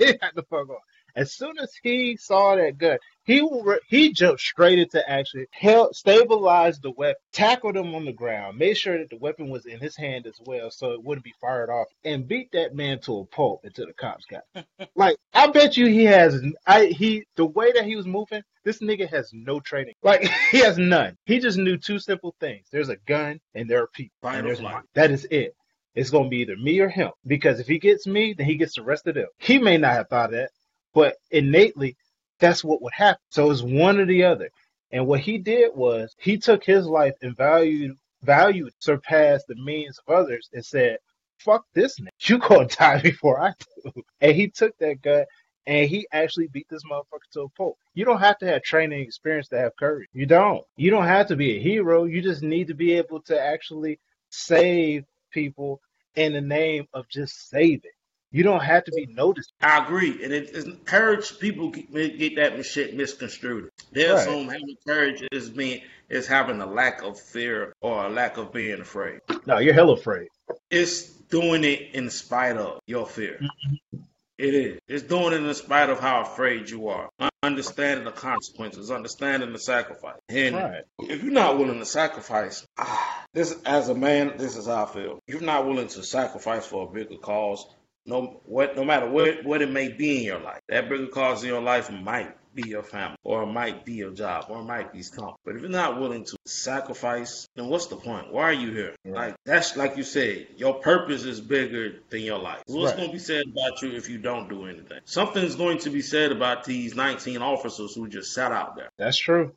[0.06, 0.82] he had the fuck off.
[1.16, 3.46] As soon as he saw that gun, he
[3.88, 8.76] he jumped straight into action, help stabilize the weapon, tackled him on the ground, made
[8.76, 11.70] sure that the weapon was in his hand as well, so it wouldn't be fired
[11.70, 14.42] off, and beat that man to a pulp until the cops got.
[14.96, 18.78] Like I bet you he has, I he the way that he was moving, this
[18.80, 19.94] nigga has no training.
[20.02, 21.16] Like he has none.
[21.26, 24.12] He just knew two simple things: there's a gun and there are people.
[24.38, 24.60] and there's
[24.94, 25.54] That is it.
[25.94, 27.10] It's gonna be either me or him.
[27.26, 29.28] Because if he gets me, then he gets the rest of them.
[29.38, 30.50] He may not have thought that,
[30.94, 31.96] but innately,
[32.38, 33.20] that's what would happen.
[33.30, 34.50] So it's one or the other.
[34.92, 39.98] And what he did was he took his life and valued valued surpassed the means
[40.06, 40.98] of others and said,
[41.38, 43.52] "Fuck this nigga, you gonna die before I
[43.84, 45.24] do." And he took that gun
[45.66, 47.76] and he actually beat this motherfucker to a pulp.
[47.94, 50.08] You don't have to have training experience to have courage.
[50.12, 50.64] You don't.
[50.76, 52.04] You don't have to be a hero.
[52.04, 55.80] You just need to be able to actually save people
[56.14, 57.90] in the name of just saving.
[58.32, 59.52] You don't have to be noticed.
[59.60, 61.36] I agree, and it, it courage.
[61.40, 63.70] People get, get that shit misconstrued.
[63.90, 64.24] There's right.
[64.24, 68.52] some having courage is being is having a lack of fear or a lack of
[68.52, 69.20] being afraid.
[69.46, 70.28] No, you're hell afraid.
[70.70, 73.40] It's doing it in spite of your fear.
[73.42, 73.98] Mm-hmm.
[74.40, 74.80] It is.
[74.88, 77.10] It's doing it in spite of how afraid you are.
[77.42, 80.16] Understanding the consequences, understanding the sacrifice.
[80.30, 80.84] And right.
[80.98, 84.86] if you're not willing to sacrifice, ah, this as a man, this is how I
[84.86, 85.20] feel.
[85.26, 87.66] If you're not willing to sacrifice for a bigger cause,
[88.06, 90.60] no what no matter what what it may be in your life.
[90.68, 94.10] That bigger cause in your life might be your family, or it might be your
[94.10, 95.34] job, or it might be something.
[95.44, 98.32] But if you're not willing to sacrifice, then what's the point?
[98.32, 98.94] Why are you here?
[99.04, 99.14] Right.
[99.14, 102.62] Like that's like you said, your purpose is bigger than your life.
[102.66, 102.96] What's right.
[102.96, 105.00] going to be said about you if you don't do anything?
[105.04, 108.90] Something's going to be said about these 19 officers who just sat out there.
[108.98, 109.52] That's true.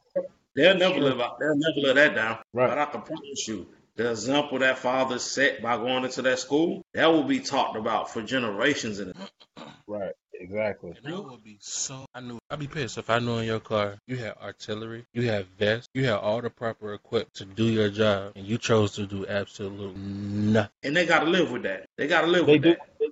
[0.55, 1.39] They'll never live out.
[1.39, 2.37] They'll never let that down.
[2.53, 2.69] Right.
[2.69, 6.83] But I can promise you, the example that father set by going into that school,
[6.93, 9.17] that will be talked about for generations in it.
[9.87, 10.13] Right.
[10.33, 10.93] Exactly.
[10.97, 12.05] And that would be so.
[12.13, 12.37] I knew.
[12.49, 15.87] I'd be pissed if I knew in your car you had artillery, you had vests,
[15.93, 19.25] you had all the proper equipment to do your job, and you chose to do
[19.25, 20.71] absolutely nothing.
[20.83, 21.85] And they got to live with that.
[21.97, 22.69] They got to live they with do.
[22.71, 23.09] that.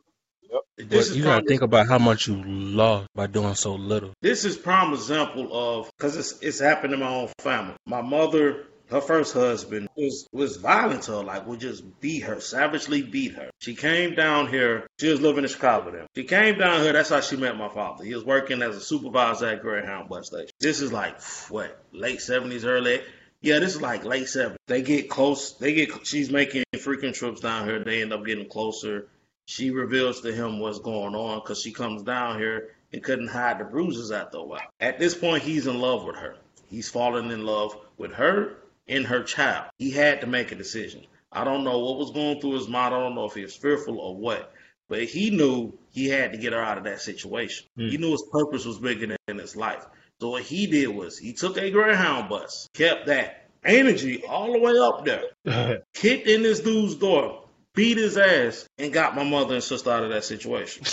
[0.52, 0.90] Yep.
[0.90, 4.14] This you gotta think about how much you lost by doing so little.
[4.22, 7.76] This is prime example of because it's it's happened in my own family.
[7.86, 12.42] My mother her first husband was was violent to her, like would just beat her,
[12.42, 13.50] savagely beat her.
[13.60, 14.88] She came down here.
[15.00, 16.08] She was living in Chicago then.
[16.16, 16.92] She came down here.
[16.92, 18.04] That's how she met my father.
[18.04, 20.50] He was working as a supervisor at Greyhound bus station.
[20.60, 23.02] This is like what late seventies, early.
[23.40, 24.60] Yeah, this is like late seventies.
[24.68, 25.54] They get close.
[25.54, 26.06] They get.
[26.06, 27.84] She's making freaking trips down here.
[27.84, 29.08] They end up getting closer.
[29.46, 33.60] She reveals to him what's going on because she comes down here and couldn't hide
[33.60, 34.62] the bruises after a while.
[34.82, 36.36] At this point, he's in love with her.
[36.70, 38.61] He's fallen in love with her
[38.92, 39.72] in her child.
[39.78, 41.06] He had to make a decision.
[41.32, 42.94] I don't know what was going through his mind.
[42.94, 44.54] I don't know if he was fearful or what,
[44.90, 47.68] but he knew he had to get her out of that situation.
[47.80, 47.90] Mm.
[47.90, 49.86] He knew his purpose was bigger than his life.
[50.20, 54.60] So what he did was he took a Greyhound bus, kept that energy all the
[54.60, 59.56] way up there, kicked in this dude's door, beat his ass, and got my mother
[59.56, 60.84] and sister out of that situation.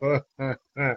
[0.00, 0.96] wow.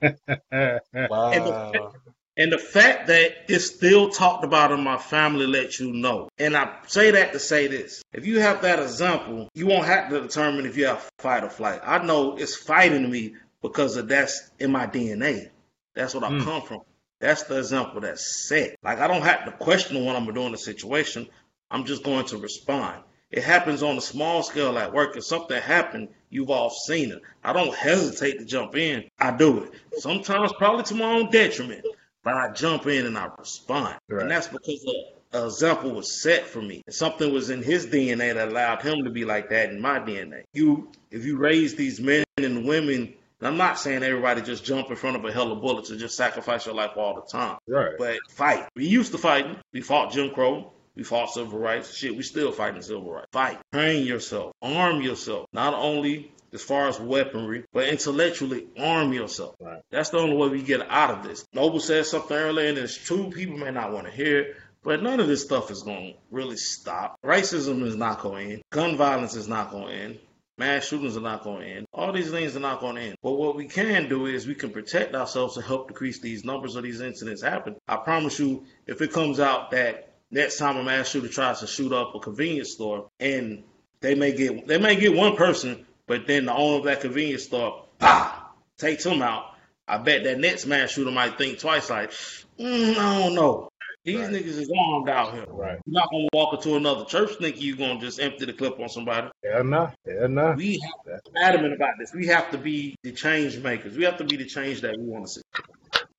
[1.32, 1.92] And the,
[2.38, 6.28] And the fact that it's still talked about in my family lets you know.
[6.38, 8.02] And I say that to say this.
[8.12, 11.50] If you have that example, you won't have to determine if you have fight or
[11.50, 11.80] flight.
[11.82, 15.48] I know it's fighting me because of that's in my DNA.
[15.94, 16.44] That's what I mm.
[16.44, 16.80] come from.
[17.20, 18.76] That's the example that's set.
[18.82, 21.28] Like I don't have to question what I'm doing in the situation.
[21.70, 23.02] I'm just going to respond.
[23.30, 25.16] It happens on a small scale at work.
[25.16, 27.22] If something happened, you've all seen it.
[27.42, 29.04] I don't hesitate to jump in.
[29.18, 29.72] I do it.
[29.98, 31.84] Sometimes probably to my own detriment
[32.26, 33.96] but I jump in and I respond.
[34.08, 34.22] Right.
[34.22, 34.84] And that's because
[35.32, 36.82] an example was set for me.
[36.90, 40.42] Something was in his DNA that allowed him to be like that in my DNA.
[40.52, 44.90] You, if you raise these men and women, and I'm not saying everybody just jump
[44.90, 47.58] in front of a hell of bullets and just sacrifice your life all the time.
[47.68, 47.92] Right.
[47.96, 48.66] But fight.
[48.74, 49.46] We used to fight.
[49.72, 50.72] We fought Jim Crow.
[50.96, 51.94] We fought civil rights.
[51.94, 53.28] Shit, we still fighting civil rights.
[53.30, 53.60] Fight.
[53.72, 54.52] Train yourself.
[54.62, 55.46] Arm yourself.
[55.52, 59.54] Not only as far as weaponry, but intellectually arm yourself.
[59.60, 59.82] Right.
[59.90, 61.44] That's the only way we get out of this.
[61.52, 63.30] Noble said something earlier, and it's true.
[63.30, 66.18] People may not want to hear it, but none of this stuff is going to
[66.30, 67.18] really stop.
[67.22, 68.62] Racism is not going to end.
[68.70, 70.18] Gun violence is not going to end.
[70.58, 71.86] Mass shootings are not going to end.
[71.92, 73.16] All these things are not going to end.
[73.22, 76.76] But what we can do is we can protect ourselves to help decrease these numbers
[76.76, 77.76] of these incidents happen.
[77.86, 81.66] I promise you, if it comes out that next time a mass shooter tries to
[81.66, 83.64] shoot up a convenience store and
[84.00, 87.44] they may get they may get one person but then the owner of that convenience
[87.44, 88.32] store, bah,
[88.78, 89.44] takes him out.
[89.88, 92.10] I bet that next mass shooter might think twice, like,
[92.58, 93.68] mm, I don't know.
[94.04, 94.30] These right.
[94.34, 95.46] niggas is armed out here.
[95.48, 95.80] Right.
[95.84, 98.88] You're not gonna walk into another church thinking you're gonna just empty the clip on
[98.88, 99.28] somebody.
[99.42, 99.90] Yeah, no.
[100.06, 100.52] Yeah, no.
[100.52, 102.12] We have to be adamant about this.
[102.14, 103.96] We have to be the change makers.
[103.96, 105.42] We have to be the change that we want to see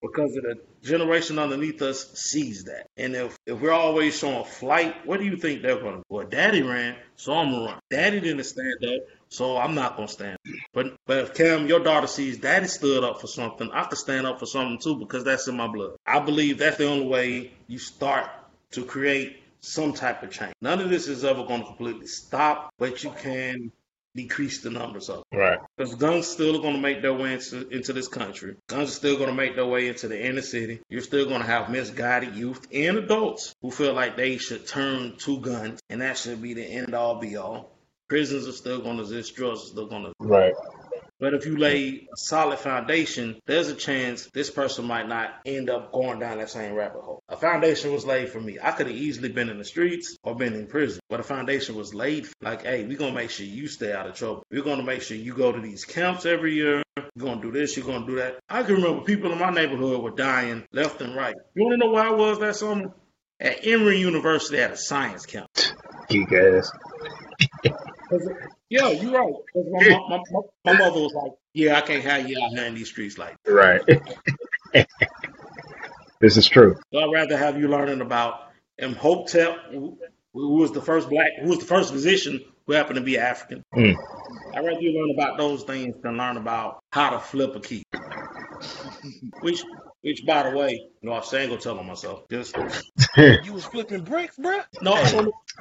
[0.01, 2.87] because of the generation underneath us sees that.
[2.97, 6.05] And if, if we're always showing flight, what do you think they're going to do?
[6.09, 7.79] Well, daddy ran, so I'm to run.
[7.89, 10.37] Daddy didn't stand up, so I'm not going to stand.
[10.73, 14.25] But, but if Cam, your daughter sees daddy stood up for something, I could stand
[14.25, 15.97] up for something too because that's in my blood.
[16.05, 18.29] I believe that's the only way you start
[18.71, 20.53] to create some type of change.
[20.61, 23.71] None of this is ever going to completely stop, but you can
[24.15, 25.23] decrease the numbers of.
[25.31, 25.59] Right.
[25.77, 28.55] Because guns still are going to make their way into, into this country.
[28.67, 30.81] Guns are still going to make their way into the inner city.
[30.89, 35.17] You're still going to have misguided youth and adults who feel like they should turn
[35.19, 37.76] to guns, and that should be the end all be all.
[38.07, 39.35] Prisons are still going to exist.
[39.35, 40.13] Drugs are still going to.
[40.19, 40.53] Right.
[41.19, 45.67] But if you lay a solid foundation, there's a chance this person might not end
[45.67, 47.23] up going down that same rabbit hole.
[47.27, 48.59] A foundation was laid for me.
[48.61, 51.75] I could have easily been in the streets or been in prison, but a foundation
[51.75, 54.43] was laid like, hey, we're going to make sure you stay out of trouble.
[54.51, 56.83] We're going to make sure you go to these camps every year.
[56.95, 58.37] You're going to do this, you're going to do that.
[58.47, 61.35] I can remember people in my neighborhood were dying left and right.
[61.55, 62.93] You want to know where I was that summer?
[63.39, 65.49] At Emory University at a science camp.
[66.09, 66.71] You guys.
[68.69, 69.33] Yeah, you're right.
[69.55, 72.75] My, my, my, my, mother was like, "Yeah, I can't have you out here in
[72.75, 73.51] these streets like." That.
[74.73, 74.87] Right.
[76.19, 76.77] this is true.
[76.91, 79.97] So I'd rather have you learning about Imhotep, who,
[80.33, 83.63] who was the first black, who was the first physician who happened to be African.
[83.73, 83.95] Mm.
[84.53, 87.83] I'd rather you learn about those things than learn about how to flip a key.
[89.41, 89.63] Which,
[90.01, 92.27] which, by the way, you know, I'm saying, go tell on myself.
[92.29, 92.55] Just
[93.17, 94.59] you was flipping bricks, bro.
[94.81, 94.95] No,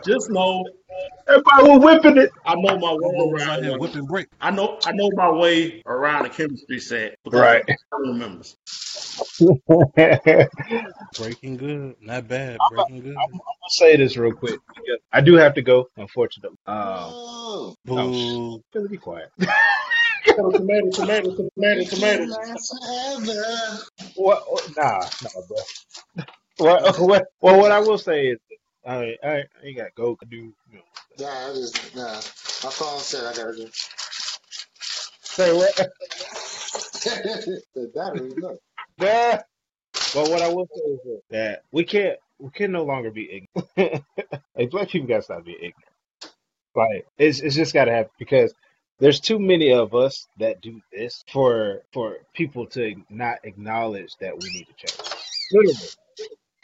[0.04, 0.64] just know
[1.28, 2.30] Everybody was whipping it.
[2.44, 4.28] I know my way around here whipping brick.
[4.40, 7.64] I know I know my way around the chemistry set right.
[7.68, 8.56] I remembers.
[11.18, 12.58] Breaking good, not bad.
[12.70, 13.16] Breaking good.
[13.16, 14.60] I'm, I'm, gonna say this real quick.
[15.12, 16.58] I do have to go, unfortunately.
[16.66, 19.30] Um, oh, oh be quiet.
[20.34, 22.24] tomato, tomato, tomato, tomato,
[24.16, 24.44] What?
[24.76, 25.56] Nah, nah, bro.
[26.58, 28.38] What, what, well, what I will say is
[28.86, 30.36] I I, I ain't got go to do.
[30.36, 30.80] You know.
[31.20, 32.04] Nah, I just nah.
[32.04, 33.68] My phone said I gotta do.
[35.22, 35.76] Say what?
[37.74, 38.58] the battery look.
[38.98, 39.42] Yeah.
[40.14, 43.46] But what I will say is that we can't we can no longer be
[43.76, 44.04] ignorant.
[44.56, 46.32] like black people gotta stop being ignorant.
[46.74, 48.52] Like it's it's just gotta happen because
[48.98, 54.34] there's too many of us that do this for for people to not acknowledge that
[54.38, 55.10] we need to change.
[55.52, 55.88] Literally.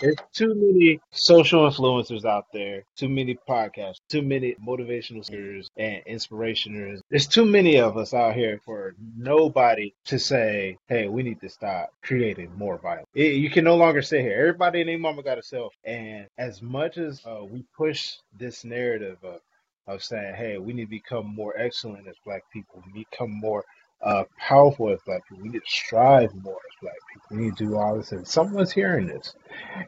[0.01, 6.03] There's too many social influencers out there, too many podcasts, too many motivational speakers and
[6.07, 7.03] inspirationers.
[7.09, 11.49] There's too many of us out here for nobody to say, hey, we need to
[11.49, 13.07] stop creating more violence.
[13.15, 14.37] It, you can no longer sit here.
[14.41, 15.73] Everybody and their mama got a self.
[15.85, 19.39] And as much as uh, we push this narrative of,
[19.87, 23.65] of saying, hey, we need to become more excellent as black people, We become more
[24.03, 25.43] uh, powerful as black people.
[25.43, 27.37] We need to strive more as black people.
[27.37, 28.13] We need to do all this.
[28.13, 29.35] And someone's hearing this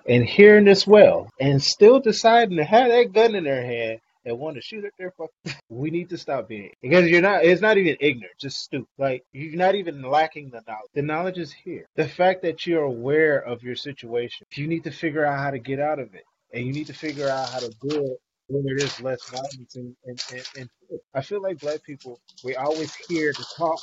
[0.08, 4.38] and hearing this well and still deciding to have that gun in their hand and
[4.38, 5.30] want to shoot at their fuck.
[5.68, 7.44] we need to stop being because you're not.
[7.44, 8.88] It's not even ignorant, just stupid.
[8.98, 10.90] Like you're not even lacking the knowledge.
[10.94, 11.86] The knowledge is here.
[11.96, 15.58] The fact that you're aware of your situation, you need to figure out how to
[15.58, 18.18] get out of it, and you need to figure out how to do it
[18.48, 20.70] where there's less violence and, and, and, and
[21.14, 23.80] I feel like black people we always hear the talk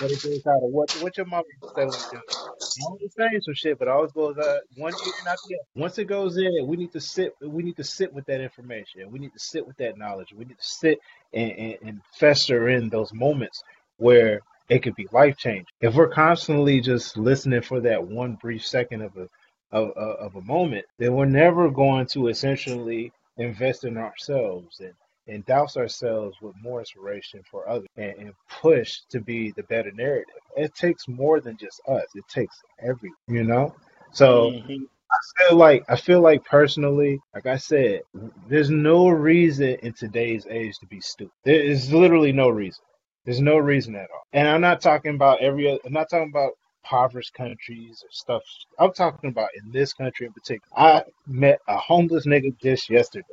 [0.00, 1.88] but it goes out of what what your mama said.
[1.88, 4.92] I'm saying some shit, but it always goes out one
[5.24, 5.64] not the other.
[5.76, 7.34] Once it goes in, we need to sit.
[7.40, 9.10] We need to sit with that information.
[9.10, 10.32] We need to sit with that knowledge.
[10.34, 10.98] We need to sit
[11.32, 13.62] and, and, and fester in those moments
[13.98, 15.66] where it could be life changing.
[15.80, 19.28] If we're constantly just listening for that one brief second of a
[19.70, 24.80] of, of a moment, then we're never going to essentially invest in ourselves
[25.26, 29.90] and douse ourselves with more inspiration for others and, and, push to be the better
[29.92, 30.34] narrative.
[30.56, 32.04] It takes more than just us.
[32.14, 33.74] It takes every, you know?
[34.12, 34.84] So mm-hmm.
[35.10, 38.02] I feel like I feel like personally, like I said,
[38.48, 41.32] there's no reason in today's age to be stupid.
[41.44, 42.84] There is literally no reason.
[43.24, 44.22] There's no reason at all.
[44.32, 46.52] And I'm not talking about every other, I'm not talking about
[46.84, 48.42] impoverished countries or stuff.
[48.78, 50.76] I'm talking about in this country in particular.
[50.76, 53.24] I met a homeless nigga just yesterday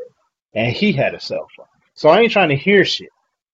[0.54, 1.66] and he had a cell phone.
[1.94, 3.10] So I ain't trying to hear shit.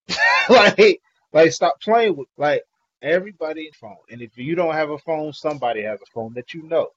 [0.49, 1.01] like,
[1.33, 2.63] like stop playing with like
[3.01, 3.97] everybody phone.
[4.09, 6.89] And if you don't have a phone, somebody has a phone that you know,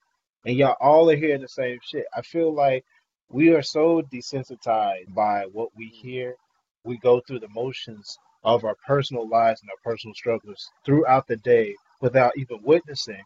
[0.45, 2.05] and y'all all are hearing the same shit.
[2.15, 2.85] I feel like
[3.31, 6.35] we are so desensitized by what we hear.
[6.85, 11.37] We go through the motions of our personal lives and our personal struggles throughout the
[11.37, 13.23] day without even witnessing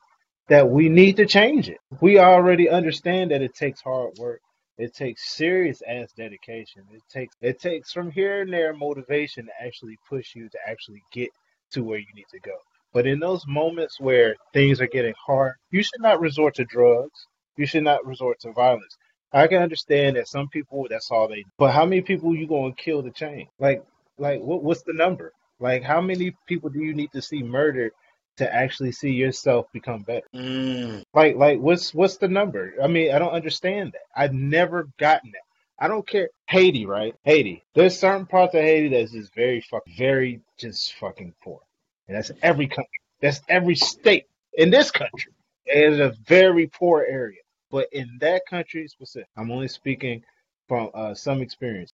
[0.48, 1.78] that we need to change it.
[2.00, 4.40] We already understand that it takes hard work.
[4.76, 6.82] It takes serious ass dedication.
[6.92, 11.02] It takes it takes from here and there motivation to actually push you to actually
[11.12, 11.30] get
[11.72, 12.56] to where you need to go.
[12.92, 17.26] But in those moments where things are getting hard, you should not resort to drugs.
[17.56, 18.96] You should not resort to violence.
[19.32, 21.44] I can understand that some people that's all they.
[21.58, 23.48] But how many people you gonna kill to change?
[23.58, 23.82] Like,
[24.18, 24.62] like what?
[24.62, 25.32] What's the number?
[25.60, 27.92] Like, how many people do you need to see murdered
[28.36, 30.26] to actually see yourself become better.
[30.34, 31.04] Mm.
[31.14, 32.74] Like like what's what's the number?
[32.82, 34.02] I mean, I don't understand that.
[34.14, 35.42] I've never gotten that.
[35.78, 36.30] I don't care.
[36.48, 37.14] Haiti, right?
[37.24, 37.64] Haiti.
[37.74, 41.60] There's certain parts of Haiti that's just very fuck very just fucking poor.
[42.08, 43.00] And that's every country.
[43.20, 45.32] That's every state in this country.
[45.66, 47.40] It's a very poor area.
[47.70, 50.22] But in that country specific, I'm only speaking
[50.68, 51.92] from uh, some experience.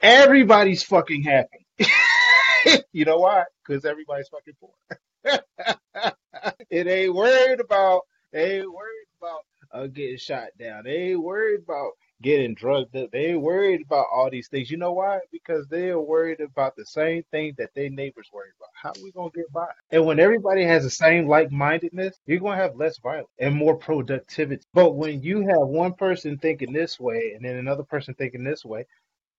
[0.00, 1.66] Everybody's fucking happy.
[2.92, 3.44] you know why?
[3.66, 4.70] Because everybody's fucking poor.
[6.70, 8.02] it ain't worried about
[8.34, 9.40] ain't worried about
[9.72, 10.84] uh, getting shot down.
[10.84, 13.10] They ain't worried about getting drugged up.
[13.12, 14.70] They ain't worried about all these things.
[14.70, 15.20] You know why?
[15.32, 18.70] Because they are worried about the same thing that their neighbors worried about.
[18.82, 19.66] How are we gonna get by?
[19.90, 23.76] And when everybody has the same like mindedness, you're gonna have less violence and more
[23.76, 24.64] productivity.
[24.74, 28.64] But when you have one person thinking this way and then another person thinking this
[28.64, 28.86] way,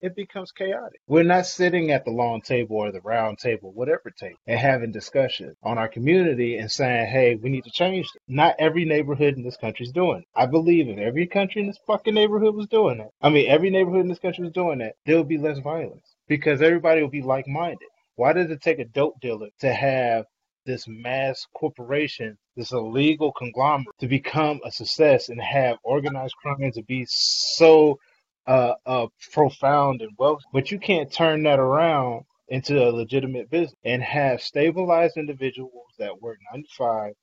[0.05, 0.99] it becomes chaotic.
[1.07, 4.91] We're not sitting at the long table or the round table, whatever table, and having
[4.91, 8.21] discussion on our community and saying, hey, we need to change it.
[8.27, 10.27] Not every neighborhood in this country is doing it.
[10.35, 13.69] I believe if every country in this fucking neighborhood was doing it, I mean, every
[13.69, 17.11] neighborhood in this country was doing that, there would be less violence because everybody would
[17.11, 17.89] be like minded.
[18.15, 20.25] Why does it take a dope dealer to have
[20.65, 26.83] this mass corporation, this illegal conglomerate to become a success and have organized crime to
[26.83, 27.99] be so
[28.47, 33.75] uh, uh, profound and wealth, but you can't turn that around into a legitimate business
[33.83, 37.13] and have stabilized individuals that work 95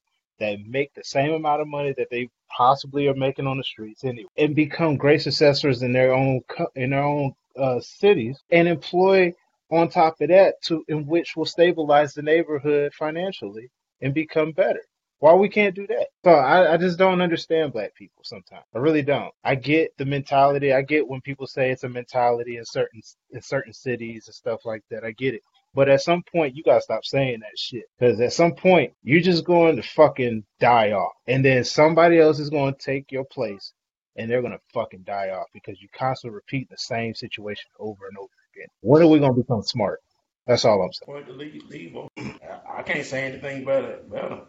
[0.41, 4.05] that make the same amount of money that they possibly are making on the streets
[4.05, 6.41] anyway and become great successors in their own
[6.75, 9.33] in their own uh, cities and employ
[9.70, 13.70] on top of that to in which will stabilize the neighborhood financially
[14.01, 14.83] and become better
[15.23, 16.09] why we can't do that?
[16.25, 18.64] So I, I just don't understand black people sometimes.
[18.75, 19.33] I really don't.
[19.45, 20.73] I get the mentality.
[20.73, 23.01] I get when people say it's a mentality in certain
[23.31, 25.05] in certain cities and stuff like that.
[25.05, 25.42] I get it.
[25.75, 27.84] But at some point, you gotta stop saying that shit.
[27.96, 31.13] Because at some point, you're just going to fucking die off.
[31.29, 33.72] And then somebody else is going to take your place
[34.17, 38.09] and they're going to fucking die off because you constantly repeat the same situation over
[38.09, 38.68] and over again.
[38.80, 40.01] When are we to become smart?
[40.49, 41.38] That's all I'm saying.
[41.38, 41.96] Leave, leave
[42.68, 44.01] I can't say anything better.
[44.11, 44.41] better.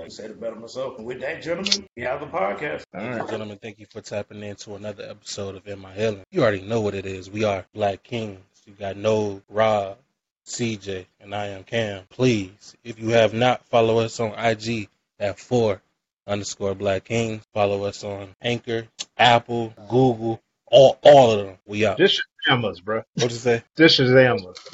[0.00, 0.98] I said it better myself.
[0.98, 2.84] And with that, gentlemen, we have the podcast.
[2.94, 6.24] All right, gentlemen, thank you for tapping into another episode of In My Healing.
[6.30, 7.30] You already know what it is.
[7.30, 8.38] We are Black Kings.
[8.66, 9.98] You got No, Rob,
[10.46, 12.04] CJ, and I am Cam.
[12.10, 14.88] Please, if you have not, follow us on IG
[15.18, 15.82] at four
[16.26, 17.42] underscore Black Kings.
[17.52, 21.56] Follow us on Anchor, Apple, Google, all all of them.
[21.66, 21.98] We out.
[21.98, 23.02] This is us, bro.
[23.14, 23.62] What you say?
[23.74, 24.64] This is us.